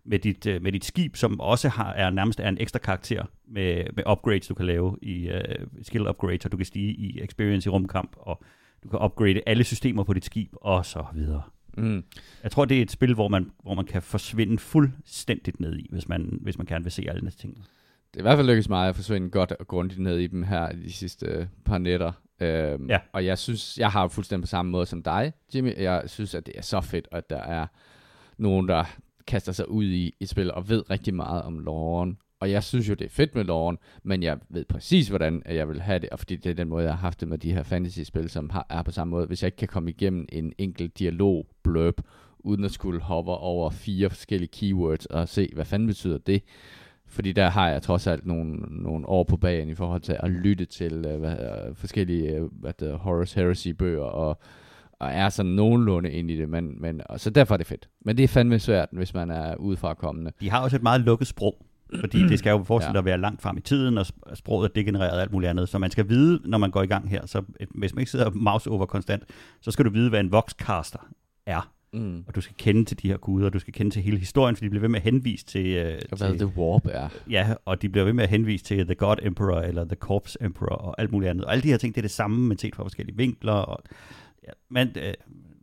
[0.05, 3.25] med dit, øh, med dit skib, som også har, er nærmest er en ekstra karakter
[3.49, 5.37] med, med upgrades, du kan lave i uh,
[5.83, 8.43] skill upgrades, og du kan stige i experience i rumkamp, og
[8.83, 11.43] du kan upgrade alle systemer på dit skib, og så videre.
[11.77, 12.05] Mm.
[12.43, 15.87] Jeg tror, det er et spil, hvor man, hvor man kan forsvinde fuldstændigt ned i,
[15.91, 17.57] hvis man, hvis man gerne vil se alle de ting.
[17.57, 20.43] Det er i hvert fald lykkedes mig at forsvinde godt og grundigt ned i dem
[20.43, 22.12] her de sidste øh, par nætter.
[22.41, 22.99] Øhm, Ja.
[23.12, 25.79] Og jeg synes, jeg har fuldstændig på samme måde som dig, Jimmy.
[25.79, 27.67] Jeg synes, at det er så fedt, at der er
[28.38, 28.85] nogen, der
[29.27, 32.19] kaster sig ud i et spil og ved rigtig meget om loven.
[32.41, 35.57] Og jeg synes jo, det er fedt med loven, men jeg ved præcis, hvordan at
[35.57, 37.39] jeg vil have det, og fordi det er den måde, jeg har haft det med
[37.39, 39.27] de her fantasy-spil, som har, er på samme måde.
[39.27, 42.01] Hvis jeg ikke kan komme igennem en enkelt dialog blurb,
[42.39, 46.43] uden at skulle hoppe over fire forskellige keywords og se, hvad fanden betyder det,
[47.07, 50.31] fordi der har jeg trods alt nogle, nogle år på bagen i forhold til at
[50.31, 51.37] lytte til øh, hvad,
[51.69, 54.39] uh, forskellige øh, hvad det, Horus Heresy bøger og,
[55.03, 57.88] og er sådan nogenlunde ind i det, men, men, og så derfor er det fedt.
[58.05, 60.33] Men det er fandme svært, hvis man er udefra kommende.
[60.41, 61.67] De har også et meget lukket sprog,
[62.01, 62.99] fordi det skal jo forestille Ja.
[62.99, 65.69] at være langt frem i tiden, og sp- sproget er degenereret og alt muligt andet.
[65.69, 67.43] Så man skal vide, når man går i gang her, så
[67.75, 69.23] hvis man ikke sidder mouse over konstant,
[69.61, 70.99] så skal du vide, hvad en voxcaster
[71.47, 71.73] er.
[71.95, 72.25] Mm.
[72.29, 74.57] Og du skal kende til de her guder, og du skal kende til hele historien,
[74.57, 75.67] for de bliver ved med at henvise til...
[75.67, 77.09] Øh, Og hvad til The Warp er.
[77.31, 80.38] Ja, og de bliver ved med at henvise til The God Emperor, eller The Corpse
[80.41, 81.45] Emperor, og alt muligt andet.
[81.45, 83.53] Og alle de her ting, det er det samme, men set fra forskellige vinkler.
[83.53, 83.83] Og,
[84.46, 85.14] ja, men øh,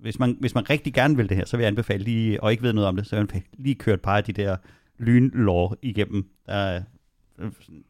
[0.02, 2.52] hvis, man, hvis man rigtig gerne vil det her, så vil jeg anbefale lige, og
[2.52, 4.58] ikke ved noget om det, så vil jeg lige køre et par af de der
[4.98, 6.30] lynlår igennem.
[6.46, 6.82] Der øh,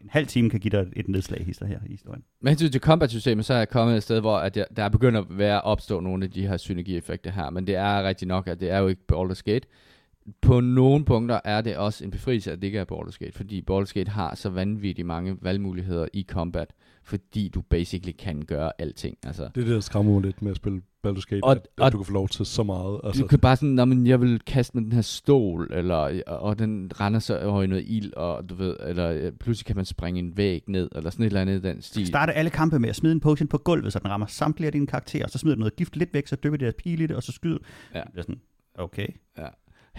[0.02, 2.24] en halv time kan give dig et nedslag hister her i historien.
[2.42, 4.90] Men hensyn til combat-systemet, så er jeg kommet et sted, hvor at jeg, der er
[4.90, 8.48] begyndt at være opstå nogle af de her synergieffekter her, men det er rigtig nok,
[8.48, 9.68] at det er jo ikke Baldur's Gate.
[10.42, 13.64] På nogle punkter er det også en befrielse, at det ikke er Baldur's Gate, fordi
[13.72, 16.74] Baldur's Gate har så vanvittigt mange valgmuligheder i combat,
[17.10, 19.18] fordi du basically kan gøre alting.
[19.26, 21.52] Altså, Det er det, der skræmmer mig lidt med at spille Baldur's Gate, Og- og,
[21.52, 23.02] at, at og- du kan få lov til så meget.
[23.04, 26.22] Altså, Du kan bare sådan, når man, jeg vil kaste med den her stol, eller,
[26.28, 29.86] og den render så over i noget ild, og du ved, eller pludselig kan man
[29.86, 32.08] springe en væg ned, eller sådan et eller andet i den stil.
[32.08, 34.72] Starte alle kampe med at smide en potion på gulvet, så den rammer samtlige af
[34.72, 37.06] dine karakterer, så smider du noget gift lidt væk, så dykker det der pil i
[37.08, 37.58] det, og så skyder
[37.96, 38.02] Ja.
[38.12, 38.42] Det er sådan,
[38.76, 39.08] okay.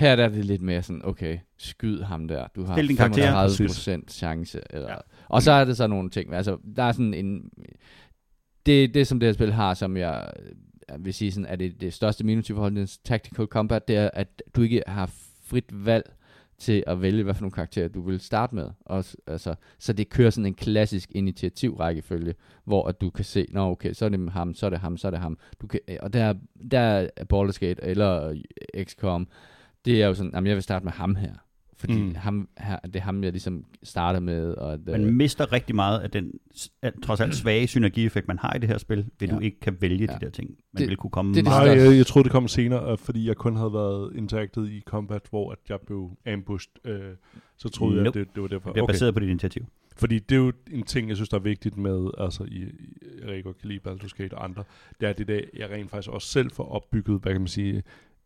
[0.01, 2.47] Her der er det lidt mere sådan, okay, skyd ham der.
[2.57, 3.49] Du har Stil din karakter.
[4.03, 4.61] 35% chance.
[4.71, 4.97] Eller, Ja.
[5.29, 6.35] Og så er det så nogle ting.
[6.35, 7.51] Altså, der er sådan en...
[8.67, 10.31] Det, det som det her spil har, som jeg
[10.99, 14.11] vil sige, sådan, er det, det største minus i forhold til tactical combat, det er,
[14.13, 15.11] at du ikke har
[15.45, 16.13] frit valg
[16.59, 18.71] til at vælge, hvad for nogle karakterer du vil starte med.
[18.85, 22.35] Og, altså, så det kører sådan en klassisk initiativrækkefølge,
[22.65, 24.97] hvor at du kan se, nå okay, så er det ham, så er det ham,
[24.97, 25.39] så er det ham.
[25.61, 26.35] Du kan, og der,
[26.71, 28.35] der er Baldur's Gate eller
[28.85, 29.29] XCOM,
[29.85, 31.35] det er jo sådan, jamen jeg vil starte med ham her.
[31.77, 32.15] Fordi Mm.
[32.15, 34.55] ham her, det er ham, jeg ligesom starter med.
[34.55, 36.33] Og at, Man mister rigtig meget af den
[37.03, 39.35] trods alt svage synergieffekt, man har i det her spil, ved Ja.
[39.35, 40.15] du ikke kan vælge Ja.
[40.17, 40.51] de der ting.
[40.73, 41.77] Man Det- vil kunne komme det er det meget...
[41.79, 44.81] Nej, jeg, jeg troede, det kom senere, øh, fordi jeg kun havde været interacted i
[44.87, 46.73] combat, hvor at jeg blev ambushed.
[46.85, 47.01] Øh,
[47.57, 48.21] så troede jeg, Nope.
[48.21, 48.69] at det, det var derfor.
[48.69, 48.93] Det bliver Okay.
[48.93, 49.67] baseret på dit initiativ.
[49.97, 52.99] Fordi det er jo en ting, jeg synes, der er vigtigt med, altså i, i
[53.29, 54.65] jeg kan lide Baldur's Gate og andre,
[55.01, 57.83] det er det der, jeg rent faktisk også selv får opbygget, hvad kan man sige,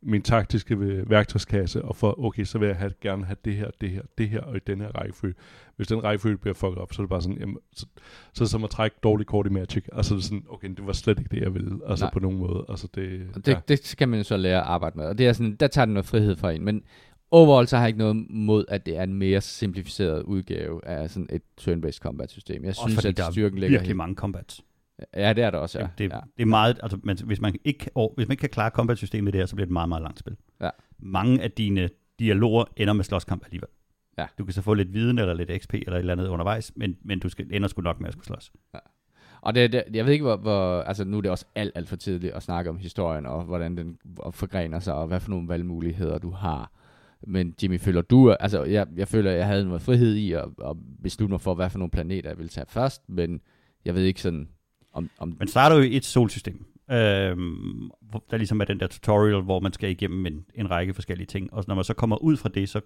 [0.07, 0.79] min taktiske
[1.11, 4.29] værktøjskasse, og for, okay, så vil jeg have, gerne have det her, det her, det
[4.29, 5.35] her, og i den her rækkefølge.
[5.77, 7.87] Hvis den rækkefølge bliver fucket op, så er det bare sådan, jamen, så,
[8.33, 9.85] så er det som at trække dårligt kort i Magic.
[9.93, 12.13] Altså det er sådan, okay, det var slet ikke det, jeg ville, altså Nej.
[12.13, 12.65] på nogen måde.
[12.69, 15.07] Altså det, Og det, det skal man jo så lære at arbejde med.
[15.07, 16.65] Og det er sådan, der tager den noget frihed fra en.
[16.65, 16.83] Men
[17.31, 21.11] overall så har jeg ikke noget mod, at det er en mere simplificeret udgave af
[21.11, 22.63] sådan et turn-based combat system.
[22.63, 24.61] Jeg Også synes, fordi at der er styrken ligger virkelig helt- mange combats.
[25.17, 25.89] Ja, det er der også, ja.
[25.99, 26.19] Det, ja.
[26.37, 29.33] det er meget, altså, man, hvis, man ikke, og, hvis man ikke kan klare combat-systemet
[29.33, 30.37] det her, så bliver det et meget, meget langt spil.
[30.61, 30.71] Ja.
[30.99, 31.89] Mange af dine
[32.19, 33.69] dialoger ender med slåskamp alligevel.
[34.19, 34.27] Ja.
[34.39, 36.97] Du kan så få lidt viden eller lidt XP eller et eller andet undervejs, men,
[37.05, 38.53] men du skal, ender sgu nok med at skulle slås.
[39.41, 41.89] Og det, det, jeg ved ikke, hvor, hvor, altså nu er det også alt, alt
[41.89, 43.99] for tidligt at snakke om historien, og hvordan den
[44.31, 46.73] forgrener sig, og hvad for nogle valgmuligheder du har.
[47.27, 50.45] Men Jimmy, føler du, altså jeg, jeg føler, at jeg havde noget frihed i at,
[50.65, 53.41] at beslutte mig for, hvad for nogle planeter jeg ville tage først, men
[53.85, 54.49] jeg ved ikke sådan,
[54.95, 57.37] om, om Man starter jo i et solsystem, øh,
[58.31, 61.53] der ligesom er den der tutorial, hvor man skal igennem en, en række forskellige ting,
[61.53, 62.81] og når man så kommer ud fra det, så,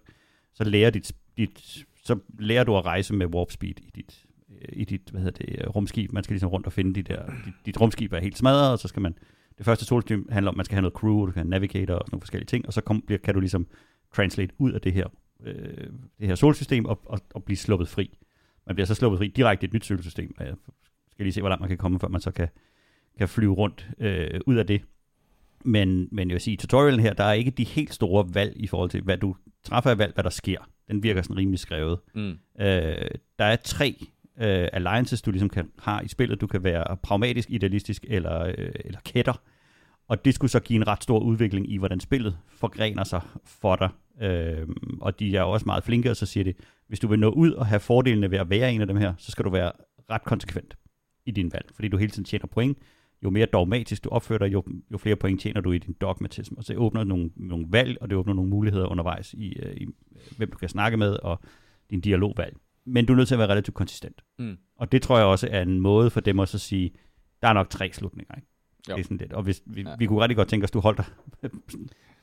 [0.54, 4.26] så, lærer, dit, dit, så lærer du at rejse med warp speed i dit,
[4.72, 6.12] i dit hvad hedder det, rumskib.
[6.12, 8.78] Man skal ligesom rundt og finde de der, dit, dit rumskib er helt smadret, og
[8.78, 9.14] så skal man,
[9.58, 11.94] det første solsystem handler om, at man skal have noget crew, du kan have navigator
[11.94, 13.66] og sådan nogle forskellige ting, og så kom, kan du ligesom
[14.14, 15.06] translate ud af det her,
[15.44, 15.86] øh,
[16.18, 18.18] det her solsystem og, og, og blive sluppet fri.
[18.66, 20.34] Man bliver så sluppet fri direkte i et nyt solsystem.
[20.38, 20.54] Jeg
[21.18, 22.48] skal lige se, hvor langt man kan komme, før man så kan,
[23.18, 24.82] kan flyve rundt øh, ud af det.
[25.64, 28.52] Men, men jeg vil sige, i tutorialen her, der er ikke de helt store valg
[28.56, 30.58] i forhold til, hvad du træffer af valg, hvad der sker.
[30.88, 31.98] Den virker sådan rimelig skrevet.
[32.14, 32.30] Mm.
[32.60, 34.06] Øh, der er tre
[34.40, 36.40] øh, alliances, du ligesom kan have i spillet.
[36.40, 39.40] Du kan være pragmatisk, idealistisk eller, øh, eller kætter.
[40.08, 43.76] Og det skulle så give en ret stor udvikling i, hvordan spillet forgrener sig for
[43.76, 43.88] dig.
[44.22, 44.68] Øh,
[45.00, 46.54] og de er også meget flinke, og så siger de,
[46.88, 49.14] hvis du vil nå ud og have fordelene ved at være en af dem her,
[49.18, 49.72] så skal du være
[50.10, 50.76] ret konsekvent
[51.28, 52.78] i din valg, fordi du hele tiden tjener point.
[53.24, 54.62] Jo mere dogmatisk du opfører dig, jo,
[54.92, 56.54] jo flere point tjener du i din dogmatism.
[56.56, 59.86] Og så åbner nogle, nogle valg, og det åbner nogle muligheder undervejs i, øh, i,
[60.36, 61.40] hvem du kan snakke med, og
[61.90, 62.56] din dialogvalg.
[62.84, 64.22] Men du er nødt til at være relativt konsistent.
[64.38, 64.56] Mm.
[64.76, 66.90] Og det tror jeg også er en måde for dem også at sige,
[67.42, 68.34] der er nok tre slutninger.
[68.34, 68.48] Ikke?
[68.90, 68.94] Jo.
[68.94, 69.32] Det er sådan lidt.
[69.32, 69.94] Og hvis, vi, Ja.
[69.98, 71.06] vi kunne rigtig godt tænke os, at du holdt dig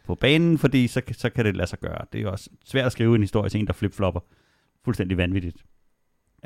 [0.05, 2.05] på banen, fordi så, så kan det lade sig gøre.
[2.13, 4.19] Det er jo også svært at skrive en historie til en, der flip-flopper
[4.85, 5.65] fuldstændig vanvittigt.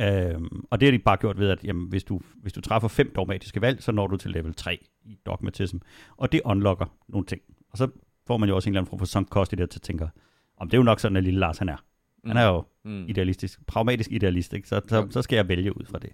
[0.01, 2.87] Øhm, og det har de bare gjort ved, at jamen, hvis, du, hvis du træffer
[2.87, 5.77] fem dogmatiske valg, så når du til level 3 i dogmatism.
[6.17, 7.41] Og det unlocker nogle ting.
[7.71, 7.87] Og så
[8.27, 9.83] får man jo også en eller anden form for sunk cost i det, til at
[9.83, 10.09] tænke,
[10.57, 11.85] om det er jo nok sådan, at lille Lars han er.
[12.25, 13.05] Han er jo mm.
[13.07, 14.67] idealistisk, pragmatisk idealist, ikke?
[14.67, 15.11] Så, så, Jo.
[15.11, 16.09] så skal jeg vælge ud fra det.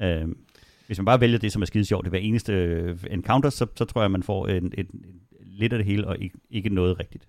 [0.00, 0.20] Ja.
[0.20, 0.38] Øhm,
[0.86, 3.66] hvis man bare vælger det, som er skide sjovt, det hver eneste øh, encounter, så,
[3.76, 6.68] så tror jeg, man får en, en, en, lidt af det hele, og ikke, ikke
[6.68, 7.28] noget rigtigt.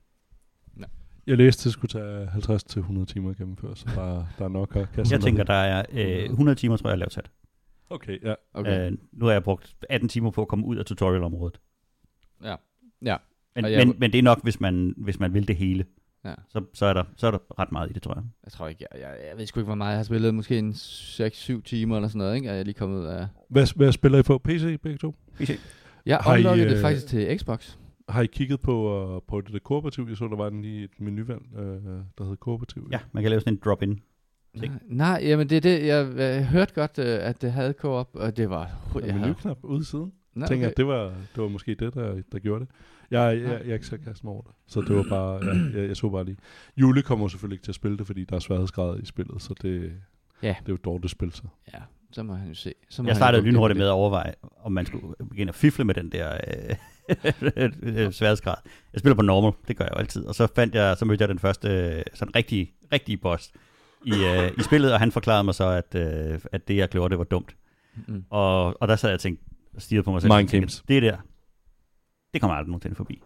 [1.30, 4.88] Jeg læste, det skulle tage 50-100 timer at gennemføre, så der, der er nok at
[4.96, 7.32] kaste Jeg tænker, der er øh, 100 timer, tror jeg, lavet sat.
[7.90, 8.34] Okay, ja.
[8.54, 8.92] Okay.
[8.92, 11.60] Øh, nu har jeg brugt 18 timer på at komme ud af tutorialområdet.
[12.44, 12.56] Ja.
[13.02, 13.16] Ja.
[13.56, 15.86] Men, jeg- men, men det er nok, hvis man, hvis man vil det hele.
[16.26, 16.34] Ja.
[16.50, 18.24] Så, så, er der, så er der ret meget i det, tror jeg.
[18.46, 20.34] Jeg tror ikke, jeg, jeg, jeg ved sgu ikke, hvor meget jeg har spillet.
[20.36, 22.50] Måske en 6-7 timer eller sådan noget, ikke?
[22.50, 23.28] Er jeg lige kommet ud af...
[23.50, 24.38] Hvad, hvad spiller I på?
[24.38, 25.16] PC begge to?
[26.06, 27.78] Jeg Har I, unlockede det øh, faktisk til Xbox.
[28.10, 30.06] Har I kigget på, uh, på det der kooperativ?
[30.10, 31.60] Jeg så, der var den lige et menuvalg, uh,
[32.18, 32.88] der hed kooperativ.
[32.92, 34.02] Ja, man kan lave sådan en drop-in.
[34.54, 35.86] Nej, nej, jamen det er det.
[35.88, 38.64] Jeg, jeg hørte godt, øh, at det havde co-op, og det var...
[38.94, 40.14] Der Jeg er havde, menuknap ude i siden.
[40.36, 40.72] Nå, tænker, okay.
[40.72, 42.70] at det var, det var måske det, der, der gjorde det.
[43.12, 44.52] Jeg, jeg, jeg, jeg er ikke så kastet mig over det.
[44.68, 46.38] Så det var bare, ja, jeg, jeg så bare lige.
[46.78, 49.54] Jule kommer selvfølgelig ikke til at spille det, fordi der er sværhedsgrad i spillet, så
[49.62, 49.92] det,
[50.44, 50.48] Ja.
[50.48, 51.44] det er jo et dårligt spil så.
[51.74, 51.80] Ja,
[52.12, 52.74] så må han jo se.
[52.90, 55.94] Så må Jeg startede lynhurtigt med at overveje, om man skulle begynde at fifle med
[55.94, 56.76] den der øh,
[58.18, 58.56] sværhedsgrad.
[58.94, 60.26] Jeg spiller på normal, det gør jeg jo altid.
[60.26, 63.52] Og så fandt jeg, så mødte jeg den første øh, sådan rigtige, rigtige boss
[64.06, 67.10] i, øh, i spillet, og han forklarede mig så, at, øh, at det jeg gjorde,
[67.10, 67.56] det var dumt.
[68.08, 68.24] Mm.
[68.30, 69.44] Og, og der sad jeg og tænkte,
[69.76, 70.34] og stirrede på mig selv.
[70.34, 70.84] Mind games.
[70.88, 71.18] Det der,
[72.34, 73.22] det kommer aldrig nogensinde forbi.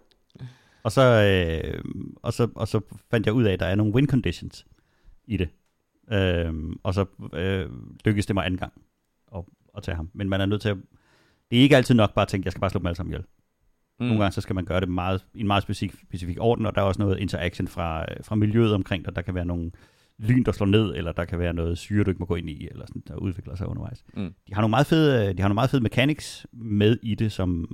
[0.83, 1.83] Og så, øh,
[2.15, 4.65] og, så, og så fandt jeg ud af, at der er nogle win conditions
[5.25, 5.49] i det.
[6.11, 7.69] Øh, og så øh,
[8.05, 8.73] lykkedes det mig anden gang
[9.35, 9.43] at,
[9.77, 10.09] at tage ham.
[10.13, 10.77] Men man er nødt til at...
[11.51, 13.13] Det er ikke altid nok bare at tænke, jeg skal bare slå dem alle sammen
[13.13, 13.25] ihjel.
[14.03, 14.07] Mm.
[14.07, 16.75] Nogle gange så skal man gøre det meget, i en meget specifik, specifik orden, og
[16.75, 19.15] der er også noget interaction fra, øh, fra miljøet omkring dig.
[19.15, 19.71] Der kan være nogle
[20.19, 22.49] lyn, der slår ned, eller der kan være noget syre, du ikke må gå ind
[22.49, 24.03] i, eller sådan, der udvikler sig undervejs.
[24.13, 24.33] Mm.
[24.47, 27.31] De har nogle meget fede, øh, de har nogle meget fede mechanics med i det,
[27.31, 27.67] som,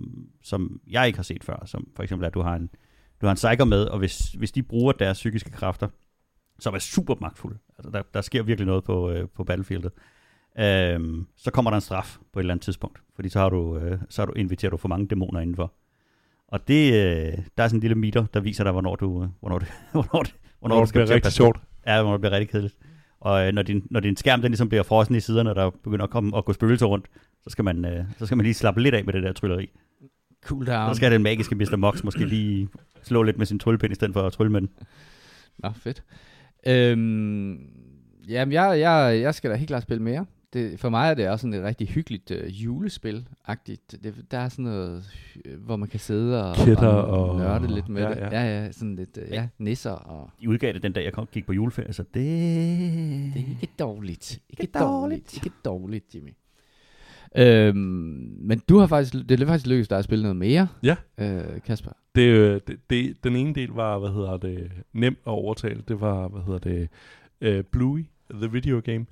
[0.44, 1.64] som jeg ikke har set før.
[1.66, 2.70] Som for eksempel, at du har en,
[3.22, 5.88] du har en psyker med, og hvis, hvis de bruger deres psykiske kræfter,
[6.60, 9.92] som er super magtfulde, altså der, der sker virkelig noget på, øh, på battlefieldet,
[10.60, 13.78] øhm, så kommer der en straf på et eller andet tidspunkt, fordi så har du,
[13.78, 15.74] øh, så har du inviteret du for mange dæmoner indenfor.
[16.52, 19.30] Og det, øh, der er sådan en lille meter, der viser dig, hvornår du, øh,
[19.40, 21.60] hvornår det, hvornår det, hvornår Når du det skal bliver til at rigtig sjovt.
[21.88, 22.76] Ja, hvornår det bliver rigtig kedeligt.
[23.20, 25.70] Og øh, når, din, når din skærm den ligesom bliver frossen i siderne, og der
[25.84, 27.08] begynder at komme og gå spøgelser rundt,
[27.44, 29.70] så skal, man, øh, så skal man lige slappe lidt af med det der trylleri.
[30.46, 30.90] Cool down.
[30.90, 31.76] Så skal den magiske Mr.
[31.76, 32.70] Mox måske lige
[33.04, 34.70] slå lidt med sin tryllepind, i stedet for at trylle med den.
[35.58, 36.04] Nå, fedt.
[36.68, 37.60] Øhm,
[38.28, 40.26] jamen, jeg, jeg, jeg skal da helt klart spille mere.
[40.54, 44.04] Det, for mig er det også sådan et rigtig hyggeligt øh, julespil-agtigt.
[44.04, 45.04] Det, der er sådan noget,
[45.46, 48.18] øh, hvor man kan sidde og, Kætter og, og- nørde lidt med ja, det.
[48.18, 48.30] ja.
[48.42, 50.30] Ja, ja, sådan lidt, øh, ja, nisser og...
[50.42, 52.14] De udgav det den dag, jeg kom, gik på juleferie, så det...
[52.14, 54.40] Det er ikke dårligt.
[54.50, 54.92] Ikke, Ikke dårligt.
[54.92, 55.36] dårligt.
[55.46, 56.34] Ikke dårligt, Jimmy.
[57.38, 57.76] Øhm,
[58.42, 60.96] men du har faktisk, det er faktisk lykkedes dig at spille noget mere, Ja.
[61.18, 61.92] øh, Kasper.
[62.16, 65.84] Det, øh, det, det, den ene del var, hvad hedder det, nem at overtale.
[65.88, 69.06] Det var, hvad hedder det, uh, Bluey, the video game.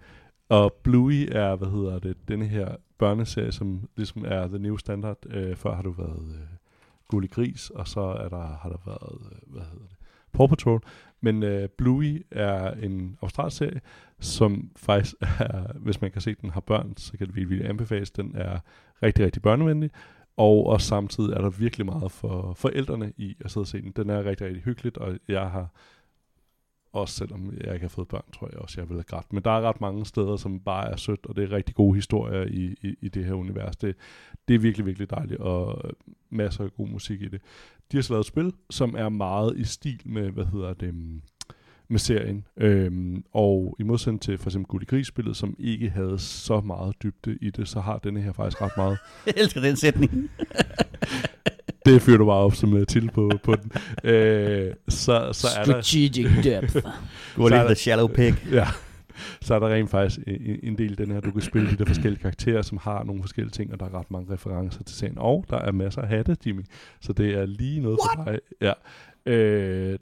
[0.49, 5.17] Og Bluey er, hvad hedder det, denne her børneserie, som ligesom er the new standard.
[5.29, 6.47] Øh, før har du været øh,
[7.07, 9.97] Gullig Gris, og så er der, har der været, øh, hvad hedder det,
[10.33, 10.81] Paw Patrol.
[11.21, 13.81] Men øh, Bluey er en australsk serie,
[14.19, 18.11] som faktisk er, hvis man kan se, den har børn, så kan det virkelig anbefales.
[18.11, 18.59] Den er
[19.03, 19.91] rigtig, rigtig børnevenlig.
[20.37, 23.91] Og og samtidig er der virkelig meget for forældrene i at sidde og se den.
[23.95, 25.69] Den er rigtig, rigtig hyggeligt, og jeg har
[26.93, 29.33] også selvom jeg ikke har fået børn, tror jeg også, jeg vil have grædt.
[29.33, 31.95] Men der er ret mange steder, som bare er sødt, og det er rigtig gode
[31.95, 33.75] historier i, i, i det her univers.
[33.75, 33.95] Det,
[34.47, 35.91] det er virkelig, virkelig dejligt, og
[36.29, 37.41] masser af god musik i det.
[37.91, 40.93] De har så lavet et spil, som er meget i stil med, hvad hedder det,
[41.87, 42.45] med serien.
[42.57, 47.37] Øhm, og i modsætning til for eksempel Gulli Gris-spillet, som ikke havde så meget dybde
[47.41, 50.11] i det, så har denne her faktisk ret meget Jeg elsker den sætning.
[51.87, 53.71] det fyrer du bare op som uh, til på, på den.
[54.11, 55.81] Øh, så, så er der...
[55.81, 56.75] Strategic depth.
[57.35, 58.33] Du var er der- the shallow pig.
[58.51, 58.67] Ja.
[59.41, 61.75] Så er der rent faktisk en, en del af den her, du kan spille de
[61.77, 64.95] der forskellige karakterer, som har nogle forskellige ting, og der er ret mange referencer til
[64.95, 65.17] serien.
[65.17, 66.61] Og der er masser af hatte, Jimmy.
[67.01, 68.39] Så det er lige noget for dig.
[68.61, 68.73] Ja.
[69.33, 69.99] Øh,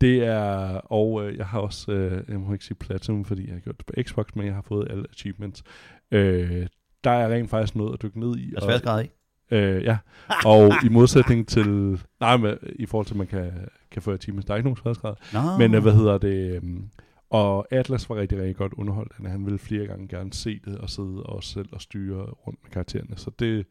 [0.00, 0.46] det er,
[0.92, 3.78] og øh, jeg har også, øh, jeg må ikke sige Platinum, fordi jeg har gjort
[3.78, 5.62] det på Xbox, men jeg har fået alle achievements.
[6.10, 6.66] Øh,
[7.04, 8.50] der er rent faktisk noget at dykke ned i.
[8.50, 9.10] Der er sværsgrad i.
[9.50, 9.98] Øh, ja,
[10.44, 13.52] og i modsætning til, nej, men i forhold til, at man kan,
[13.90, 15.14] kan få achievements, der er ikke nogen sværdesgrad.
[15.32, 15.58] Nå.
[15.58, 16.56] Men øh, hvad hedder det?
[16.56, 16.88] øhm,
[17.30, 19.12] Og Atlas var rigtig, rigtig godt underholdt.
[19.16, 22.58] Han, han ville flere gange gerne se det og sidde og selv og styre rundt
[22.62, 23.16] med karaktererne.
[23.16, 23.66] Så det,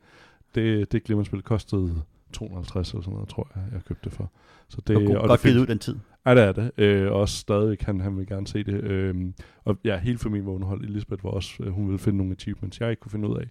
[0.56, 2.02] det, det glemmerspil kostede
[2.34, 4.32] 250 eller sådan noget, tror jeg, jeg købte det for.
[4.70, 5.96] Så det, Det var og godt det givet ud den tid.
[6.26, 6.72] Ja, det er det.
[6.78, 8.84] Øh, også stadig kan han vil gerne se det.
[8.84, 9.34] Øhm,
[9.64, 10.86] og ja, hele familien var underholdt.
[10.86, 13.48] Elisabeth var også, øh, hun ville finde nogle achievements, jeg ikke kunne finde ud af.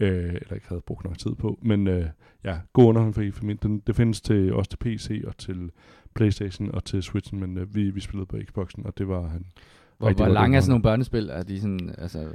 [0.00, 1.58] Øh, eller ikke havde brugt nok tid på.
[1.62, 2.06] Men øh,
[2.44, 3.58] ja, god underholdning for hele familien.
[3.62, 5.70] Den, det findes til, også til PC og til
[6.14, 9.44] Playstation og til Switchen, men øh, vi, vi spillede på Xboxen, og det var han.
[9.98, 11.28] Hvor, hvor lange er sådan nogle børnespil?
[11.32, 12.28] Er de sådan, altså,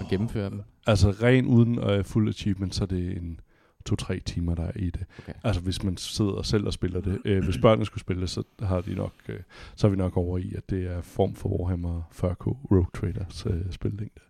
[0.00, 0.62] at gennemføre dem?
[0.86, 3.40] Altså ren uden øh, fuld achievement, så er det en
[3.86, 5.04] to-tre timer, der er i det.
[5.18, 5.32] Okay.
[5.44, 7.18] Altså hvis man sidder selv og spiller det.
[7.24, 9.40] Øh, hvis børnene skulle spille det, så har de nok, øh,
[9.76, 13.46] så er vi nok over i, at det er form for Warhammer 40k Rogue Traders
[13.46, 14.20] øh, spillængde.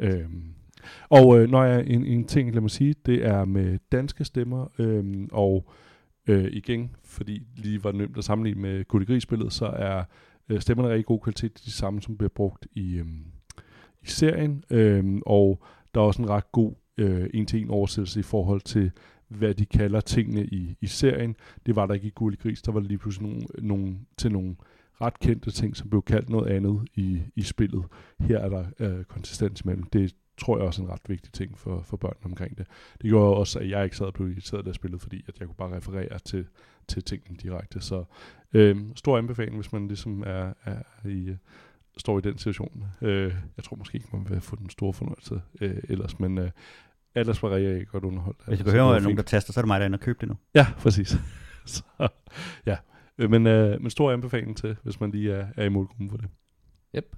[0.00, 0.54] Øhm,
[1.08, 4.66] og øh, når jeg en, en ting, lad mig sige, det er med danske stemmer,
[4.78, 5.70] øhm, og
[6.26, 10.04] øh, igen, fordi lige var nemt at sammenligne med Gulligris-spillet, så er
[10.48, 13.24] øh, stemmerne rigtig god kvalitet, de samme, som bliver brugt i, øhm,
[14.02, 15.62] i serien, øhm, og
[15.94, 18.90] der er også en ret god øh, en-til-en oversættelse i forhold til,
[19.28, 21.36] hvad de kalder tingene i, i serien.
[21.66, 22.62] Det var der ikke i Gullig Gris.
[22.62, 24.56] Der var lige pludselig nogle, nogle, til nogle
[25.00, 27.84] ret kendte ting, som blev kaldt noget andet i, i spillet.
[28.20, 29.84] Her er der øh, konsistens imellem.
[29.84, 32.66] Det tror jeg også er en ret vigtig ting for, for børn omkring det.
[33.02, 35.48] Det gjorde også, at jeg ikke sad og blev irriteret, af spillet, fordi at jeg
[35.48, 36.46] kunne bare referere til,
[36.88, 37.80] til tingene direkte.
[37.80, 38.04] Så
[38.52, 41.36] øh, stor anbefaling, hvis man ligesom er, er i,
[41.98, 42.84] står i den situation.
[43.02, 46.50] Øh, jeg tror måske ikke, man vil få den store fornøjelse øh, ellers, men øh,
[47.14, 48.38] ellers var rigtig, rigtig godt underholdt.
[48.38, 50.02] Hvis Altså, du behøver var nogen, der taster, så er det mig, der ender og
[50.02, 50.34] købe det nu.
[50.54, 51.16] Ja, præcis.
[51.66, 51.82] så,
[52.66, 52.76] ja.
[53.18, 56.16] Øh, Men, øh, men stor anbefaling til, hvis man lige er, er i målgruppen for
[56.16, 56.26] det.
[56.96, 57.16] Yep.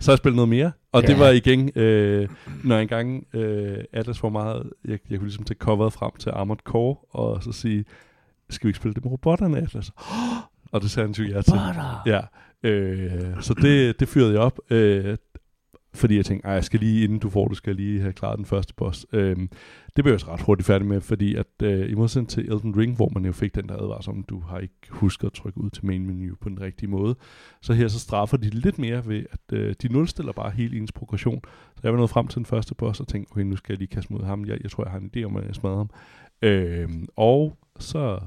[0.00, 1.08] Så har jeg spillet noget mere, og ja.
[1.08, 2.28] det var igen, øh,
[2.64, 6.30] når jeg engang øh, Atlas var meget, jeg, jeg kunne ligesom tage coveret frem til
[6.30, 7.84] Armored Core, og så sige,
[8.50, 9.90] skal vi ikke spille det med robotterne, Atlas?
[10.72, 11.54] og det sagde han jo ja til.
[12.06, 12.20] Ja,
[12.62, 15.16] øh, så det, det fyrede jeg op, øh,
[15.94, 18.12] fordi jeg tænkte, "Ej, jeg skal lige, inden du får det, skal jeg lige have
[18.12, 19.06] klaret den første boss.
[19.12, 19.36] Øh,
[19.96, 22.76] det blev jeg så ret hurtigt færdig med, fordi at øh, i modsætning til Elden
[22.76, 25.60] Ring, hvor man jo fik den der advarsel om, du har ikke husket at trykke
[25.60, 27.14] ud til main menu på den rigtige måde,
[27.62, 30.92] så her så straffer de lidt mere ved, at øh, de nulstiller bare hele ens
[30.92, 31.40] progression.
[31.74, 33.78] Så jeg var nået frem til den første boss og tænkte, okay, nu skal jeg
[33.78, 34.44] lige kaste mod ham.
[34.44, 35.90] Jeg, jeg tror, jeg har en idé om, at jeg smadrer ham.
[36.42, 38.20] Øh, og så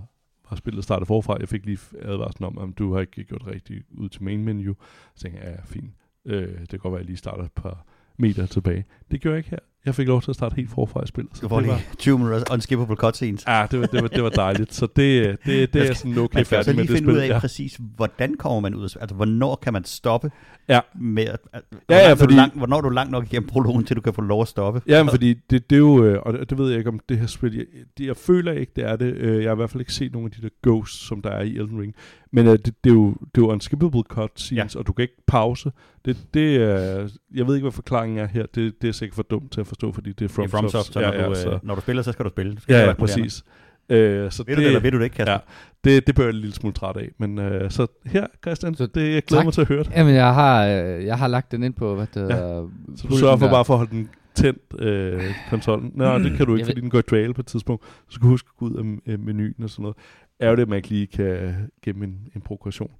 [0.51, 1.37] og spillet startet forfra.
[1.39, 4.75] Jeg fik lige advarslen om, at du har ikke gjort rigtigt ud til main menu.
[5.15, 5.93] Så tænkte jeg, ja, fint.
[6.25, 7.85] Øh, det kan godt være, at jeg lige starter et par
[8.17, 8.85] meter tilbage.
[9.11, 9.70] Det gjorde jeg ikke her.
[9.85, 11.41] Jeg fik lov til at starte helt forfra i spillet.
[11.41, 13.43] Du får det lige var, 20 minutter unskippable cutscenes.
[13.47, 14.73] ja, det var, det, var, det var dejligt.
[14.73, 17.09] Så det, det, det er sådan okay Man skal færdig så med lige det finde
[17.09, 17.23] ud spil.
[17.31, 17.39] af Ja.
[17.39, 20.31] præcis, hvordan kommer man ud af Altså, hvornår kan man stoppe
[20.69, 20.79] Ja.
[20.99, 21.39] med at...
[21.53, 23.95] at Ja, ja, er du fordi- Langt, hvornår er du langt nok igennem prologen, til
[23.95, 24.81] du kan få lov at stoppe?
[24.87, 26.99] Ja, men fordi det, det er jo, øh, og det, det ved jeg ikke om
[27.09, 27.65] det her spil, jeg,
[27.97, 29.13] det, jeg føler ikke, det er det.
[29.15, 31.29] Øh, Jeg har i hvert fald ikke set nogle af de der ghosts, som der
[31.29, 31.93] er i Elden Ring.
[32.31, 34.79] Men øh, det, det, er jo, det er jo unskippable cutscenes, ja.
[34.79, 35.71] og du kan ikke pause.
[36.05, 38.45] Det, det er, jeg ved ikke, hvad forklaringen er her.
[38.55, 40.73] Det, det er sikkert for dumt til at forstå, fordi det er From, FromSoft.
[40.73, 42.55] FromSoft, så når, ja, du, ja, så, øh, når du spiller, så skal du spille.
[42.55, 43.43] Du skal ja, ja, præcis.
[43.89, 44.43] Øh, så.
[44.47, 45.31] Ved du det, eller ved du det ikke, Kasper?
[45.33, 45.37] Ja,
[45.83, 47.09] det, det bør jeg en lille smule træt af.
[47.17, 49.45] Men øh, så her, Christian, Så så, det, jeg glæder tak.
[49.45, 49.91] mig til at høre det.
[49.95, 52.69] Jamen, jeg har, øh, jeg har lagt den ind på, hvad det hedder...
[52.95, 53.53] Så du sørger for der.
[53.53, 55.91] bare for at holde den tændt, øh, konsollen.
[55.95, 57.83] Nå, det kan du Jeg ikke, ved- fordi den går i dvale på et tidspunkt.
[57.85, 59.97] Så skal du huske at gå ud af øh, menuen og sådan noget.
[60.41, 62.91] Er det, at man ikke lige kan gemme en, en progression.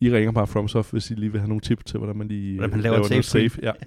[0.00, 2.54] I ringer bare FromSoft, hvis I lige vil have nogle tips til, hvordan man lige
[2.58, 3.50] Hvordan man øh, laver en noget save.
[3.62, 3.72] Ja.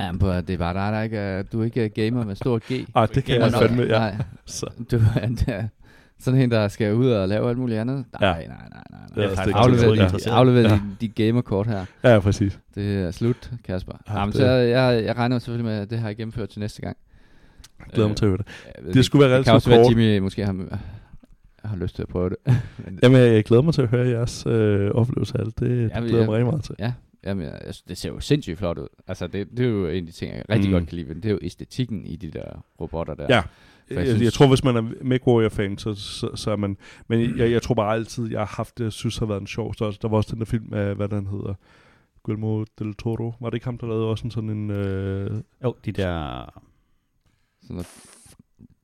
[0.00, 2.24] Jamen, prøv at det er bare dig, der ikke er, du er ikke er gamer
[2.24, 2.86] med stor G.
[2.94, 3.88] Ah, det kan jeg fandme, ja.
[3.98, 5.68] Nej, Så, du er der,
[6.18, 8.04] sådan en, der skal ud og lave alt muligt andet.
[8.20, 8.34] Nej, Ja.
[8.34, 8.82] nej, nej, nej.
[8.90, 9.00] nej.
[9.14, 10.34] Det er også det, Aflever, er interesseret.
[10.34, 10.68] aflever Ja.
[10.68, 10.74] ja.
[11.00, 11.84] de, de gamerkort her.
[12.04, 12.58] ja, præcis.
[12.74, 13.92] Det er slut, Kasper.
[14.08, 16.48] Ja, Ja, Jamen, det- så jeg, jeg regner selvfølgelig med, at det har jeg gennemført
[16.48, 16.96] til næste gang.
[17.78, 18.46] Jeg glæder mig til at høre det.
[18.88, 19.90] Øh, Det skulle være Det kan relativt også være, at kort.
[19.90, 20.78] Jimmy måske har,
[21.68, 22.36] har lyst til at prøve det.
[22.84, 25.58] Men, Jamen, jeg, jeg glæder mig til at høre jeres øh, oplevelse af det.
[25.60, 26.74] Det, det Jamen, glæder jeg jeg- mig rigtig meget til.
[26.78, 26.92] ja,
[27.24, 28.88] jamen, jeg, jeg synes, det ser jo sindssygt flot ud.
[29.06, 30.72] Altså, det, det er jo en af de ting, jeg rigtig Mm.
[30.72, 31.14] godt kan lide.
[31.14, 33.26] Det er jo æstetikken i de der robotter der.
[33.30, 33.40] Ja.
[33.40, 33.46] For
[33.94, 36.76] Jeg, jeg jeg, synes- jeg tror, hvis man er MechWarrior-fan, så, så, så er man...
[37.08, 39.46] Men jeg, jeg tror bare altid, jeg har haft det, jeg synes har været en
[39.46, 40.00] sjov størrelse.
[40.02, 41.54] Der var også den der film af, hvad den hedder,
[42.22, 43.34] Guillermo del Toro.
[43.40, 44.70] Var det ikke ham, der lavede også en sådan en...
[44.70, 45.30] Øh,
[45.64, 46.44] Jo, de der...
[47.62, 47.86] Sådan noget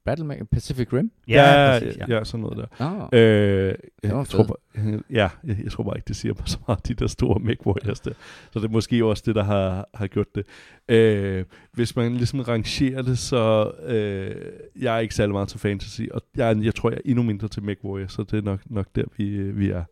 [0.04, 1.10] Battle Pacific Rim?
[1.28, 2.16] Ja, præcis, ja.
[2.16, 2.86] ja, sådan noget der.
[2.86, 3.08] Oh.
[3.12, 4.48] Øh, jeg, tror fedt.
[4.48, 7.40] bare, ja, jeg, jeg tror bare ikke, det siger mig så meget, de der store
[7.40, 8.12] Mech Warriors der.
[8.50, 10.46] Så det er måske også det, der har, har gjort det.
[10.88, 14.36] Øh, hvis man ligesom rangerer det, så øh,
[14.82, 17.48] jeg er ikke særlig meget til fantasy, og jeg, jeg tror, jeg er endnu mindre
[17.48, 19.84] til Mech Warriors, så det er nok, nok der, vi, øh, vi er.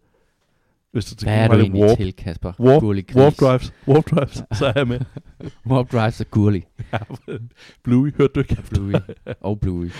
[0.92, 2.52] Hvis du Hvad er du egentlig warp, til, Kasper?
[2.60, 3.16] warp, Gurli gris.
[3.16, 5.00] warp drives, warp drives, så er jeg med.
[5.70, 6.64] Warp Drives og Gurli.
[7.84, 8.56] Bluey, hørte du ikke?
[8.70, 8.92] Bluey.
[9.40, 9.90] og Bluey.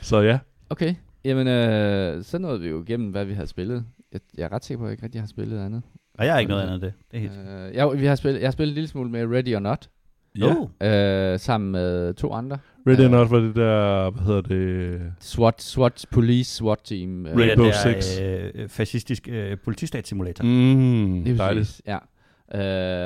[0.00, 0.38] Så ja,
[0.70, 0.94] Okay.
[1.24, 3.84] Jamen, øh, så nåede vi jo igennem, hvad vi har spillet.
[4.12, 5.82] Jeg, jeg er ret sikker på, at jeg ikke rigtig har spillet andet.
[6.18, 6.92] Og jeg har ikke noget andet end det.
[7.10, 7.32] Det er helt...
[7.48, 9.90] Øh, jeg, vi har spillet, jeg har spillet en lille smule med Ready or Not,
[10.38, 10.54] ja.
[10.56, 11.32] Oh.
[11.32, 12.58] øh, sammen med to andre.
[12.86, 15.12] Or Øh, Not var det der, hvad hedder det?
[15.20, 17.26] SWAT, SWAT, Police, SWAT Team.
[17.26, 18.20] Øh, Rainbow det er, Six.
[18.20, 20.44] Øh, fascistisk øh, politistatssimulator.
[20.44, 21.60] Mm, Lige dejligt.
[21.60, 21.98] præcis, ja.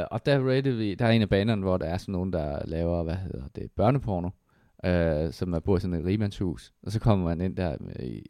[0.00, 2.32] Øh, og der rated vi, der er en af banerne, hvor der er sådan nogen,
[2.32, 4.30] der laver, hvad hedder det, børneporno,
[4.84, 6.72] øh, som er bor i sådan et rigmandshus.
[6.82, 8.22] Og så kommer man ind der med, i,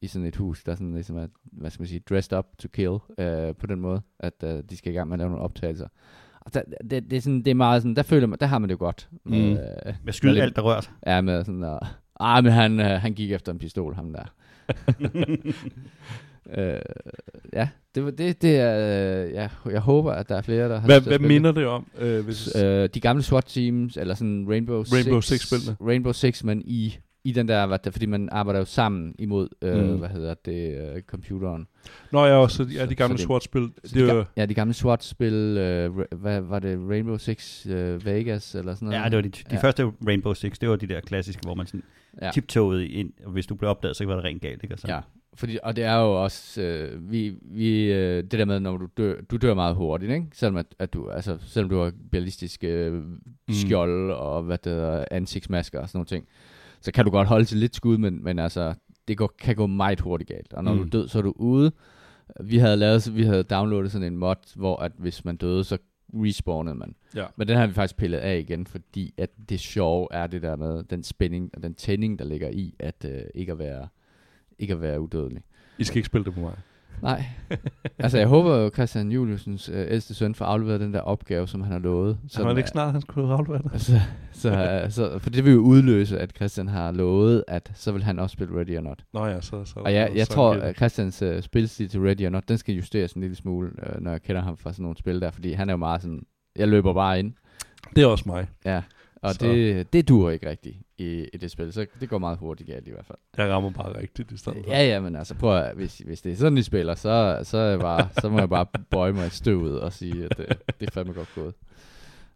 [0.00, 2.68] i sådan et hus, der sådan ligesom er, hvad skal man sige, dressed up to
[2.68, 5.44] kill, øh, på den måde, at øh, de skal i gang med at lave nogle
[5.44, 5.88] optagelser.
[6.46, 8.58] Og der, det, det, er sådan, det er meget sådan, der føler man, der har
[8.58, 9.08] man det godt.
[9.24, 9.34] Mm.
[9.52, 9.56] Øh,
[10.04, 10.92] Med skyde alt, der rører sig.
[11.06, 14.24] Ja, med sådan der, ah, men han, øh, han gik efter en pistol, ham der.
[16.58, 16.80] øh,
[17.52, 20.80] ja, det, var- det, det er, øh, ja, jeg håber, at der er flere, der
[20.80, 21.86] har Hvad, hvad minder det om?
[21.98, 25.76] Øh, hvis, øh, De gamle SWAT teams, eller sådan Rainbow, Rainbow Six, Six-spillene.
[25.88, 29.48] Rainbow Six, men i, i den der, hvad der, fordi man arbejder jo sammen imod,
[29.62, 29.98] øh, Mm.
[29.98, 31.66] hvad hedder det, øh, computeren.
[32.12, 33.62] Nå ja, også ja, de gamle SWAT-spil.
[33.62, 38.06] Det de, er ga- ja, de gamle SWAT-spil, øh, hvad var det, Rainbow Six øh,
[38.06, 39.00] Vegas, eller sådan noget?
[39.02, 39.56] Ja, det var de, de Ja.
[39.62, 41.82] første Rainbow Six, det var de der klassiske, hvor man sådan
[42.22, 42.30] ja.
[42.34, 44.74] tiptoede ind, og hvis du blev opdaget, så var det rent galt, ikke?
[44.74, 45.00] Og så, Ja,
[45.34, 48.88] fordi, og det er jo også, øh, vi, vi, øh, det der med, når du
[48.96, 50.26] dør, du dør meget hurtigt, ikke?
[50.32, 53.02] Selvom, at, at du, altså, selvom du har ballistiske øh,
[53.50, 56.26] skjold og hvad det hedder, ansigtsmasker og sådan nogle ting,
[56.82, 58.74] så kan du godt holde til lidt skud, men, men altså,
[59.08, 60.52] det går, kan gå meget hurtigt galt.
[60.52, 60.78] Og når mm.
[60.78, 61.72] du er død, så er du ude.
[62.40, 65.78] Vi havde lavet, vi havde downloadet sådan en mod, hvor at hvis man døde, så
[66.14, 66.94] respawnede man.
[67.16, 67.26] Ja.
[67.36, 70.56] Men den har vi faktisk pillet af igen, fordi at det sjove er det der
[70.56, 73.88] med den spænding og den tænding, der ligger i, at øh, ikke at være
[74.58, 75.42] ikke at være udødelig.
[75.78, 76.54] I skal ikke spille det på mig.
[77.02, 77.24] Nej.
[77.98, 81.60] altså, jeg håber jo, Christian Juliusens øh, ældste søn får afleveret den der opgave, som
[81.60, 82.18] han har lovet.
[82.28, 83.72] Så Som var det ikke er- snart, han skulle aflevere det?
[83.72, 84.00] Altså,
[84.32, 88.18] så, så, for det vil jo udløse, at Christian har lovet, at så vil han
[88.18, 89.04] også spille Ready or Not.
[89.14, 89.64] Nå ja, så...
[89.64, 92.58] så Og jeg, jeg så tror, at Christians uh, spilstil til Ready or Not, den
[92.58, 95.30] skal justeres en lille smule, uh, når jeg kender ham fra sådan nogle spil der,
[95.30, 96.22] fordi han er jo meget sådan,
[96.56, 97.32] jeg løber bare ind.
[97.96, 98.46] det er også mig.
[98.64, 98.82] Ja,
[99.22, 99.46] og Så.
[99.46, 102.88] det, det duer ikke rigtigt i, i det spil, så det går meget hurtigt galt
[102.88, 103.18] i hvert fald.
[103.36, 104.64] Jeg rammer bare rigtigt i stedet.
[104.66, 107.58] Ja, ja, men altså prøv at, hvis, hvis det er sådan, I spiller, så, så,
[107.58, 110.46] er jeg bare, så må jeg bare bøje mig i støvet og sige, at det,
[110.80, 111.54] det er fandme godt gået.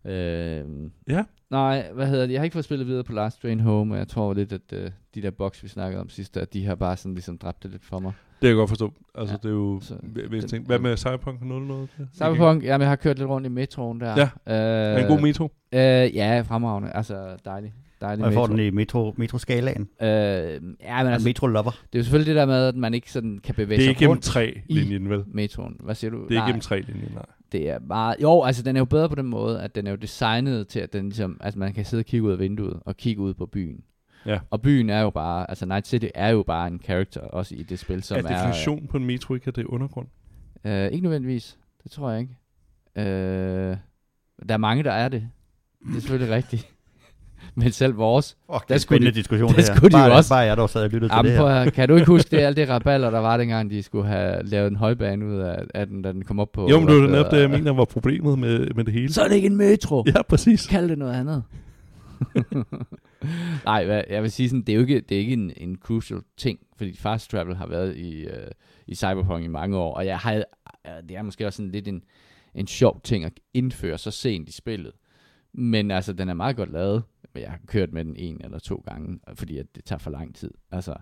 [0.07, 1.25] Øhm, Ja.
[1.51, 2.33] Nej, hvad hedder det?
[2.33, 4.61] Jeg har ikke fået spillet videre på Last Train Home, og jeg tror lidt, at
[4.73, 4.79] uh,
[5.15, 7.71] de der boks, vi snakkede om sidst, at de har bare sådan ligesom dræbt det
[7.71, 8.13] lidt for mig.
[8.33, 8.93] Det kan jeg godt forstå.
[9.15, 9.37] Altså, Ja.
[9.37, 9.81] det er jo...
[9.83, 9.95] Så
[10.29, 11.89] hvis den- ting, hvad med Cyberpunk 0 noget?
[12.15, 14.11] Cyberpunk, jamen jeg har kørt lidt rundt i metroen der.
[14.17, 14.23] Ja.
[14.93, 15.45] Øh, Er en god metro?
[15.73, 15.81] Øh,
[16.17, 16.91] ja, fremragende.
[16.95, 17.75] Altså, dejlig.
[18.01, 18.57] Dejlig Og jeg får metro.
[18.57, 19.89] den i metro, metroskalaen.
[20.03, 20.59] Øh, ja,
[21.03, 21.71] men Altså, metro lover.
[21.71, 23.87] det er jo selvfølgelig det der med, at man ikke sådan kan bevæge Det er
[23.87, 25.25] sig ikke gennem rundt 3 i- linjen vel?
[25.27, 25.77] metroen.
[25.81, 26.17] Hvad siger du?
[26.17, 26.47] Det er ikke Nej.
[26.47, 27.23] gennem 3 linjen, nej.
[27.53, 28.17] Det er meget...
[28.23, 30.81] Jo, altså den er jo bedre på den måde, at den er jo designet til,
[30.81, 33.35] at den ligesom, altså man kan sidde og kigge ud af vinduet og kigge ud
[33.35, 33.85] på byen.
[34.27, 34.41] Ja.
[34.51, 37.63] Og byen er jo bare, altså Night City er jo bare en character, også i
[37.63, 38.37] det spil, som er er...
[38.37, 40.07] definitionen på en metro ikke, at det er undergrund?
[40.65, 41.59] Øh, ikke nødvendigvis.
[41.83, 42.37] Det tror jeg ikke.
[42.97, 43.77] Øh,
[44.49, 45.29] der er mange, der er det.
[45.89, 46.76] Det er selvfølgelig rigtigt.
[47.55, 48.37] Men selv vores.
[48.53, 49.77] Det Der er skulle de- diskussion, der det her.
[49.77, 51.71] skulle de jo bare, også- Bare jeg dog sad og lyttede til det her.
[51.71, 54.71] kan du ikke huske det, alt det raballer, der var dengang, de skulle have lavet
[54.71, 56.69] en højbane ud af, af den, da den kom op på...
[56.71, 59.13] Jo, men det var netop det, jeg mener var problemet med, med det hele.
[59.13, 60.05] Så er det ikke en metro.
[60.07, 60.67] Ja, præcis.
[60.67, 61.43] Kald det noget andet.
[63.65, 65.77] Nej, hvad- jeg vil sige sådan, det er jo ikke, det er ikke en, en
[65.81, 68.31] crucial ting, fordi fast travel har været i, øh,
[68.87, 70.43] i Cyberpunk i mange år, og jeg har, øh,
[71.09, 72.03] det er måske også sådan lidt en,
[72.55, 74.93] en sjov ting at indføre så sent i spillet.
[75.59, 77.03] Men altså, den er meget godt lavet,
[77.35, 80.11] men jeg har kørt med den en eller to gange, fordi at det tager for
[80.11, 80.51] lang tid.
[80.71, 80.95] Altså,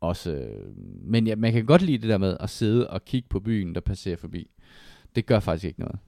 [0.00, 3.28] også, øh, men ja, man kan godt lide det der med at sidde og kigge
[3.28, 4.50] på byen, der passerer forbi.
[5.14, 5.98] Det gør faktisk ikke noget.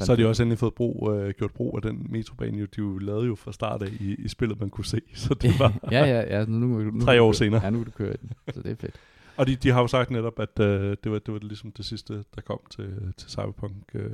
[0.00, 2.78] Så har de også endelig fået brug, øh, gjort brug af den metrobane, jo, de
[2.78, 5.00] jo lavede jo fra start af i, i spillet, man kunne se.
[5.14, 5.78] Så det var...
[5.90, 6.44] ja, ja, ja.
[6.44, 7.64] Nu, nu, nu, Tre år senere.
[7.64, 8.32] Ja, nu kan du køre den.
[8.54, 8.96] Så det er fedt.
[9.36, 11.84] Og de, de har jo sagt netop, at øh, det, var, det var ligesom det
[11.84, 14.10] sidste, der kom til, til Cyberpunk øh,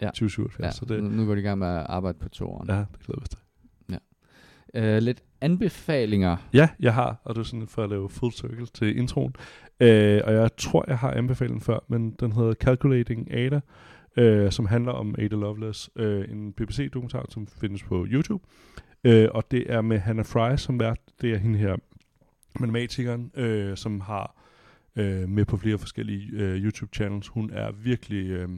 [0.00, 0.06] Ja.
[0.06, 0.10] ja.
[0.10, 0.64] 2077.
[0.64, 2.68] Ja, Så det, nu, går de i gang med at arbejde på toeren.
[2.68, 3.38] ja, det glæder jeg til.
[4.78, 6.36] Uh, lidt anbefalinger.
[6.52, 9.36] Ja, jeg har, og det er sådan for at lave full circle til introen.
[9.80, 13.60] Øh, og jeg tror, jeg har anbefalet den før, men den hedder Calculating Ada,
[14.16, 15.90] øh, som handler om Ada Lovelace.
[15.96, 18.44] Øh, en BBC-dokumentar, som findes på YouTube.
[19.04, 20.98] Øh, og det er med Hannah Fry som vært.
[21.20, 21.76] Det er hende her,
[22.60, 24.36] matematikeren, øh, som har
[24.96, 27.28] øh, med på flere forskellige øh, YouTube-channels.
[27.28, 28.48] Hun er virkelig, øh,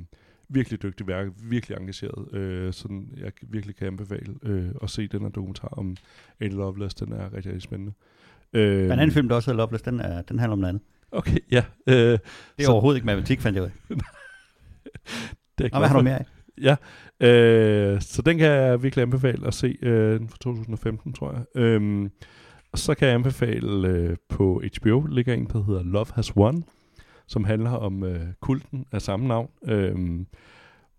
[0.48, 5.20] virkelig dygtig værk, virkelig engageret, øh, sådan jeg virkelig kan anbefale øh, at se den
[5.22, 5.96] her dokumentar om
[6.40, 7.04] Ada Lovelace.
[7.04, 7.92] Den er rigtig, rigtig spændende.
[8.52, 10.68] Øh, Men en anden film, der også hedder Loveless, den, er, den handler om noget
[10.68, 10.82] andet.
[11.12, 11.64] Okay, ja.
[11.86, 12.20] Øh, Det
[12.58, 13.96] er Så- overhovedet ikke matematik, fandt jeg ud af.
[15.58, 16.24] det er Og hvad har du mere af?
[16.62, 16.76] Ja,
[17.26, 19.78] øh, så den kan jeg virkelig anbefale at se.
[19.82, 22.10] Øh, den fra 2015, tror jeg.
[22.72, 26.64] Og så kan jeg anbefale øh, på HBO, ligger en, der hedder Love Has Won,
[27.28, 29.50] som handler om øh, kulten af samme navn.
[29.64, 30.26] Øhm,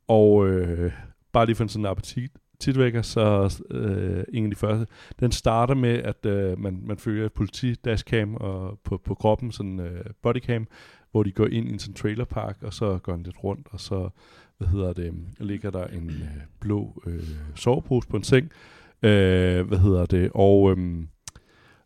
[0.08, 0.92] og øh,
[1.32, 4.88] bare lige for en sådan appetit, titvækker, så øh, en af de første,
[5.20, 10.06] den starter med, at øh, man, man følger politi-dashcam og på, på kroppen, sådan øh,
[10.24, 10.68] bodycam,
[11.12, 13.80] hvor de går ind i en sådan trailerpark, og så går den lidt rundt, og
[13.80, 14.10] så
[14.58, 17.24] hvad hedder det, ligger der en øh, blå øh,
[17.56, 18.52] sovepose på en seng,
[19.04, 21.04] øh, hvad hedder det, og øh,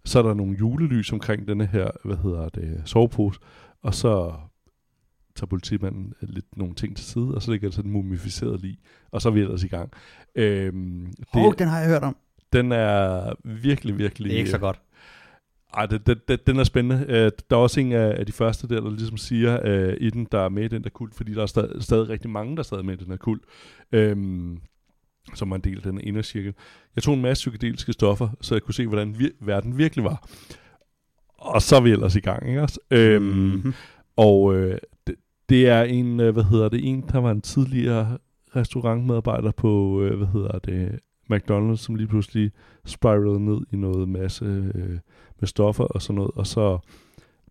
[0.05, 3.39] så er der nogle julelys omkring denne her, hvad hedder det, sovepose,
[3.83, 4.33] og så
[5.35, 8.61] tager politimanden øh, lidt nogle ting til side, og så ligger der sådan en mumificeret
[8.61, 8.77] lig,
[9.11, 9.91] og så er vi ellers i gang.
[10.35, 12.15] Øhm, det, Åh, oh, den har jeg hørt om.
[12.53, 14.29] den er virkelig, virkelig...
[14.29, 14.81] Det er ikke så godt.
[15.73, 17.05] Ej, det, det, det, den er spændende.
[17.09, 20.09] Øh, der er også en af, af de første der, der ligesom siger øh, i
[20.09, 22.55] den, der er med i den der kult, fordi der er stadig, stadig rigtig mange,
[22.55, 23.43] der er stadig med i den her kult,
[23.91, 24.57] øhm,
[25.33, 26.53] som er en del af den indercirkel.
[26.95, 30.27] Jeg tog en masse psykedeliske stoffer, så jeg kunne se, hvordan vir- verden virkelig var.
[31.41, 32.79] Og så er vi ellers i gang, ikke også?
[32.91, 33.73] Øhm, Mhm.
[34.17, 34.77] og øh,
[35.07, 35.15] det,
[35.49, 38.17] det er en, øh, hvad hedder det, en, der var en tidligere
[38.55, 40.99] restaurantmedarbejder på, øh, hvad hedder det,
[41.33, 42.51] McDonald's, som lige pludselig
[42.85, 44.97] spiralede ned i noget masse øh,
[45.39, 46.77] med stoffer og sådan noget, og så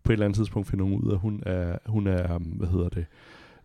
[0.03, 2.67] på et eller andet tidspunkt finder hun ud af, at hun er, hun er hvad
[2.67, 3.05] hedder det,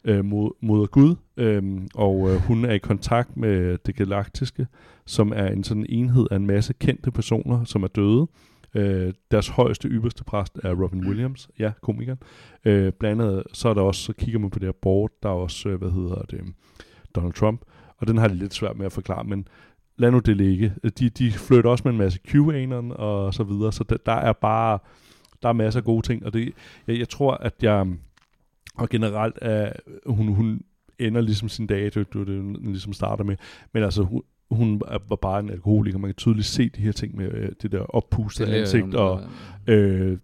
[0.04, 4.66] øh, mod, moder Gud, øhm, og øh, hun er i kontakt med det galaktiske,
[5.06, 8.26] som er en sådan enhed af en masse kendte personer, som er døde.
[8.76, 12.18] Øh, deres højeste, ypperste præst er Robin Williams, ja, komikeren.
[12.64, 15.28] Øh, blandt andet, så er der også, så kigger man på det her board, der
[15.28, 16.40] er også, øh, hvad hedder det,
[17.14, 17.60] Donald Trump,
[17.98, 19.48] og den har de lidt svært med at forklare, men
[19.96, 20.74] lad nu det ligge.
[20.98, 24.32] De, de flytter også med en masse QAnon og så videre, så der, der er
[24.32, 24.78] bare,
[25.42, 26.52] der er masser af gode ting, og det,
[26.86, 27.86] jeg, jeg tror, at jeg,
[28.74, 29.72] og generelt er,
[30.06, 30.60] hun, hun
[30.98, 33.36] ender ligesom sin dag, det, det, det, den ligesom starter med,
[33.72, 35.98] men altså, hun, hun var bare en alkoholiker.
[35.98, 39.20] Man kan tydeligt se de her ting med øh, det der oppustede ansigt og
[39.66, 40.18] øh,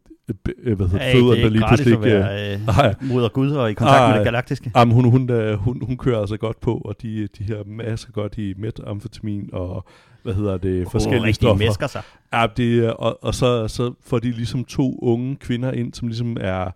[0.62, 2.05] øh, hvad hedder Hey, fødderne, det der er lige pludselig ikke...
[2.05, 2.95] være øh, Nej.
[3.01, 4.16] moder Gud og i kontakt med Ej.
[4.16, 4.70] det galaktiske.
[4.77, 8.11] Jamen, hun, hun, øh, hun, hun kører altså godt på, og de, de her masser
[8.11, 9.85] godt i metamfetamin og
[10.23, 11.66] hvad hedder det, forskellige rigtig stoffer.
[11.66, 12.03] mesker sig.
[12.33, 16.09] Ja, det, er- og, og så, så får de ligesom to unge kvinder ind, som
[16.09, 16.70] ligesom er,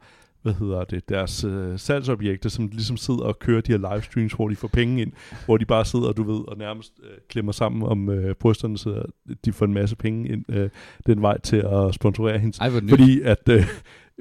[0.46, 4.48] hvad hedder det, deres øh, salgsobjekter, som ligesom sidder og kører de her livestreams, hvor
[4.48, 5.12] de får penge ind,
[5.44, 9.02] hvor de bare sidder, du ved, og nærmest øh, klemmer sammen om øh, brysterne, så
[9.44, 10.70] de får en masse penge ind øh,
[11.06, 12.58] den vej til at sponsorere hendes.
[12.58, 12.70] Ej.
[12.88, 13.66] Fordi at øh,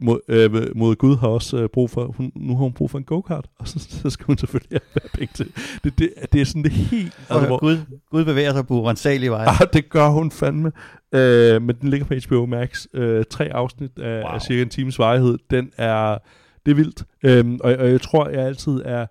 [0.01, 2.97] mod, øh, mod Gud har også øh, brug for, hun, nu har hun brug for
[2.97, 5.51] en go-kart, og så, så skal hun selvfølgelig have penge til.
[5.83, 7.19] Det, det, det er sådan det helt...
[7.29, 7.77] Altså, hvor- Gud,
[8.11, 9.47] Gud bevæger sig på urensagelige veje.
[9.47, 10.71] Ah, det gør hun fandme.
[11.15, 12.85] Øh, men den ligger på HBO Max.
[12.93, 14.31] Øh, tre afsnit af, Wow.
[14.31, 15.37] af cirka en times varighed.
[15.49, 16.17] Den er,
[16.65, 17.03] det er vildt.
[17.23, 19.05] Øhm, og, og jeg tror, jeg altid er,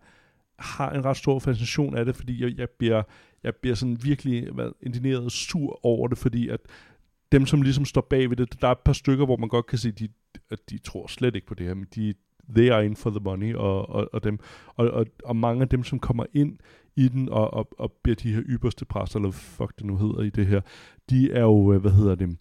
[0.59, 3.03] har en ret stor fascination af det, fordi jeg, jeg bliver,
[3.45, 6.61] jeg bliver sådan virkelig hvad, indineret sur over det, fordi at
[7.33, 9.67] dem, som ligesom står bag ved det, der er et par stykker, hvor man godt
[9.67, 10.09] kan se, de,
[10.51, 12.15] at de tror slet ikke på det her, men de,
[12.57, 14.39] they are in for the money, og, og, og, dem,
[14.77, 16.59] og, og, og mange af dem, som kommer ind
[16.97, 20.23] i den, og, og, og bliver de her ypperste præster, eller fuck det nu hedder
[20.23, 20.61] i det her,
[21.11, 22.37] de er jo, øh, hvad hedder det,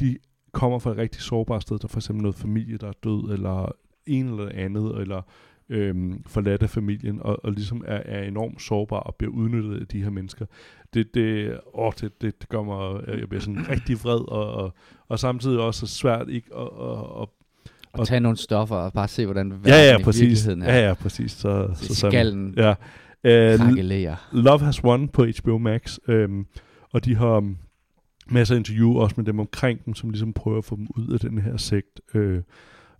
[0.00, 0.16] de
[0.52, 3.32] kommer fra et rigtig sårbart sted, der er for eksempel noget familie, der er død,
[3.32, 3.72] eller
[4.06, 5.22] en eller andet, eller
[5.68, 9.86] øhm, forladt af familien, og, og ligesom er, er enormt sårbar og bliver udnyttet af
[9.86, 10.46] de her mennesker.
[10.94, 14.74] Det, det, åh, det, det, det gør mig, jeg bliver sådan rigtig vred, og, og,
[15.08, 17.28] og samtidig også svært ikke at, at,
[17.94, 20.20] at Og tage nogle stoffer og bare se, hvordan verden ja, ja, i præcis.
[20.20, 20.74] virkeligheden er.
[20.74, 21.32] Ja, ja, præcis.
[21.32, 22.74] Så, Så så skallen Ja.
[23.24, 24.28] Øh, krakelerer.
[24.32, 26.46] Love Has Won på HBO Max, øhm,
[26.92, 27.56] og de har um,
[28.28, 31.08] masser af interview også med dem omkring dem, som ligesom prøver at få dem ud
[31.12, 32.00] af den her sekt.
[32.14, 32.42] Øh,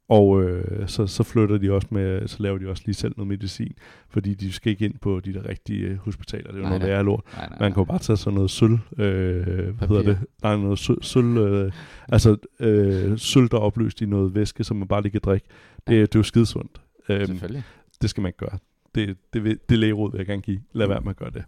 [0.08, 3.28] og øh, så, så flytter de også med, så laver de også lige selv noget
[3.28, 3.72] medicin,
[4.08, 6.42] fordi de skal ikke ind på de der rigtige øh, hospitaler.
[6.46, 7.24] Det er jo Nej, noget værre lort.
[7.36, 10.18] Nej, nej, Man kan jo bare tage sådan noget sølv, øh, hvad hedder det?
[10.42, 11.72] Nej, noget sølv, sølv øh,
[12.08, 15.46] altså øh, sølv, der er opløst i noget væske, som man bare lige kan drikke.
[15.86, 16.00] Det, Ja.
[16.00, 16.80] det er jo skidesundt.
[17.08, 17.62] Øhm, Selvfølgelig.
[18.02, 18.58] det skal man ikke gøre.
[18.94, 20.60] Det, det, vil- det lægeråd vil jeg gerne give.
[20.72, 21.44] Lad være med at gøre det.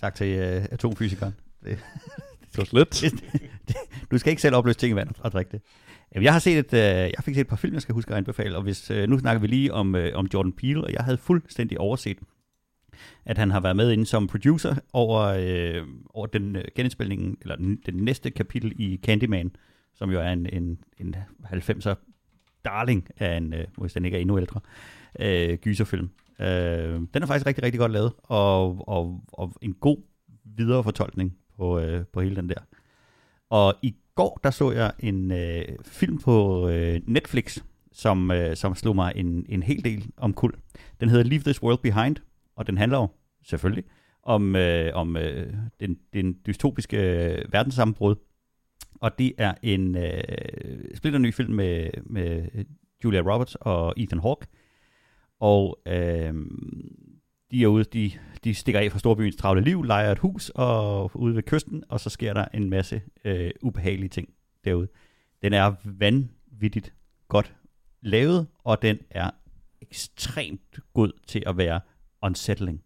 [0.00, 1.34] Tak til uh, atomfysikeren.
[2.56, 3.04] Det var slet.
[4.10, 5.60] Du skal ikke selv opløse ting i vand og drikke det.
[6.22, 8.16] Jeg har set et, uh, jeg fik set et par film, jeg skal huske at
[8.16, 11.04] anbefale, og hvis, uh, nu snakker vi lige om, uh, om Jordan Peele, og jeg
[11.04, 12.18] havde fuldstændig overset,
[13.24, 15.20] at han har været med inde som producer over,
[15.82, 19.50] uh, over den uh, genindspilning, eller den, den næste kapitel i Candyman,
[19.94, 21.14] som jo er en, en, en
[21.44, 21.94] 90'er
[22.64, 26.10] darling af en, øh, hvis den ikke er endnu ældre, øh, Øh, gyserfilm.
[26.40, 26.46] Øh,
[27.14, 29.98] den er faktisk rigtig, rigtig godt lavet, og, og, og en god
[30.44, 32.60] videre fortolkning på, øh, på hele den der.
[33.50, 37.58] Og i går, der så jeg en øh, film på øh, Netflix,
[37.92, 40.52] som, øh, som slog mig en, en hel del om kul.
[41.00, 42.16] Den hedder Leave This World Behind,
[42.56, 43.08] og den handler jo
[43.44, 43.84] selvfølgelig
[44.22, 48.14] om, øh, om øh, den, den dystopiske øh, verdenssammenbrud.
[49.00, 52.48] Og det er en øh, splitter ny film med, med
[53.04, 54.46] Julia Roberts og Ethan Hawke.
[55.40, 56.34] Og øh,
[57.50, 58.12] de er ude, de,
[58.44, 62.00] de stikker af fra storbyens travle liv, leger et hus og ude ved kysten, og
[62.00, 64.28] så sker der en masse øh, ubehagelige ting
[64.64, 64.88] derude.
[65.42, 66.94] Den er vanvittigt
[67.28, 67.54] godt
[68.02, 69.30] lavet, og den er
[69.82, 71.80] ekstremt god til at være
[72.22, 72.82] unsettling.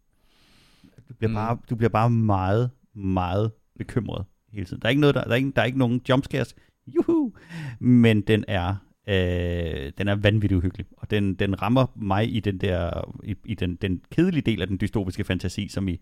[1.09, 1.35] Du bliver, Mm.
[1.35, 4.83] bare, du bliver bare meget, meget bekymret hele tiden.
[4.83, 6.55] Der er ikke, noget, der, der, er ikke, der er ikke nogen jumpscares,
[6.87, 7.33] juhu,
[7.81, 8.77] men den er,
[9.09, 13.55] øh, den er vanvittigt uhyggelig, og den, den rammer mig i den der, i, i
[13.55, 16.01] den, den kedelige del af den dystopiske fantasi, som i,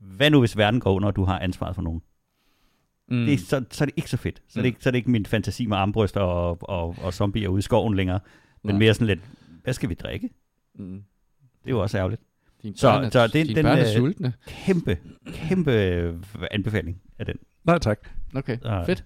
[0.00, 2.02] hvad nu hvis verden går under, og du har ansvaret for nogen?
[3.08, 3.24] Mm.
[3.24, 4.42] Det er, så, så er det ikke så fedt.
[4.48, 4.66] Så, er det Mm.
[4.66, 7.62] ikke, så er det ikke min fantasi med armbryster og, og, og zombier ude i
[7.62, 8.20] skoven længere,
[8.64, 8.78] men Nej.
[8.78, 9.20] mere sådan lidt,
[9.62, 10.30] hvad skal vi drikke?
[10.74, 11.02] Mm.
[11.62, 12.22] Det er jo også ærgerligt.
[12.62, 14.32] Din Så- børn er, så det- dine den, børn er øh, sultne.
[14.46, 14.98] Kæmpe,
[15.32, 15.72] kæmpe
[16.50, 17.36] anbefaling af den.
[17.64, 17.98] Nej, tak.
[18.34, 18.86] Okay, Ah.
[18.86, 19.04] fedt.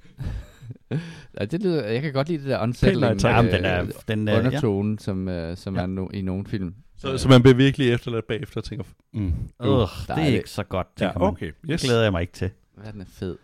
[1.41, 3.23] ja, det lyder, jeg kan godt lide det der unsettling.
[3.23, 4.39] Ja, øh, den er, den, øh, ja.
[4.39, 5.83] undertone, som, øh, som Ja.
[5.83, 6.75] er no, i nogle film.
[6.97, 9.33] Så, så man bliver virkelig efterladt bagefter og tænker, mm, Øh,
[9.63, 10.33] der det er er det.
[10.37, 11.29] ikke så godt, ja, man.
[11.29, 11.83] okay, Det yes.
[11.85, 12.51] glæder jeg mig ikke til.
[12.85, 13.37] Verden er fed.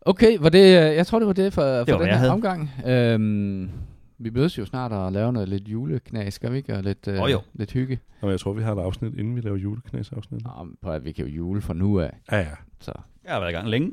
[0.00, 2.14] Okay, var det, øh, jeg tror, det var det for, for var, den hvad her
[2.16, 2.30] havde.
[2.30, 2.70] omgang.
[2.86, 3.70] Øhm,
[4.18, 6.74] vi mødes jo snart og laver noget lidt juleknas, skal vi ikke?
[6.76, 7.40] Og lidt, øh, Åh, jo.
[7.54, 7.98] lidt hygge.
[8.22, 10.44] Nå, men jeg tror, vi har et afsnit, inden vi laver juleknæsafsnit.
[10.44, 12.10] Nå, men prøv at vi kan jo jule fra nu af.
[12.32, 12.46] Ja, ja.
[12.80, 12.92] Så.
[13.24, 13.92] Jeg har været i gang længe.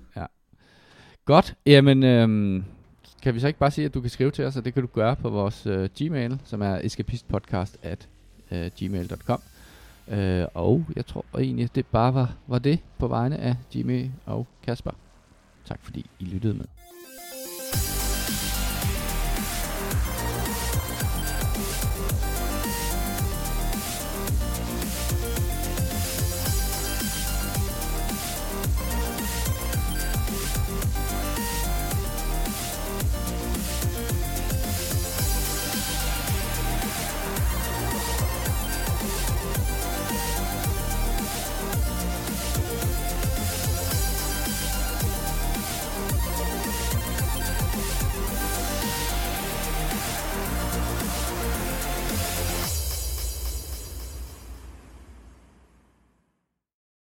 [1.30, 2.63] Godt, jamen øhm,
[3.21, 4.84] kan vi så ikke bare sige, at du kan skrive til os, og det kan
[4.84, 8.07] du gøre på vores øh, Gmail, som er escapistpodcast at
[8.51, 9.41] øh, gmail.com.
[10.07, 14.47] Øh, og jeg tror egentlig, det bare var, var det på vegne af Jimmy og
[14.65, 14.91] Kasper.
[15.65, 16.65] Tak fordi I lyttede med.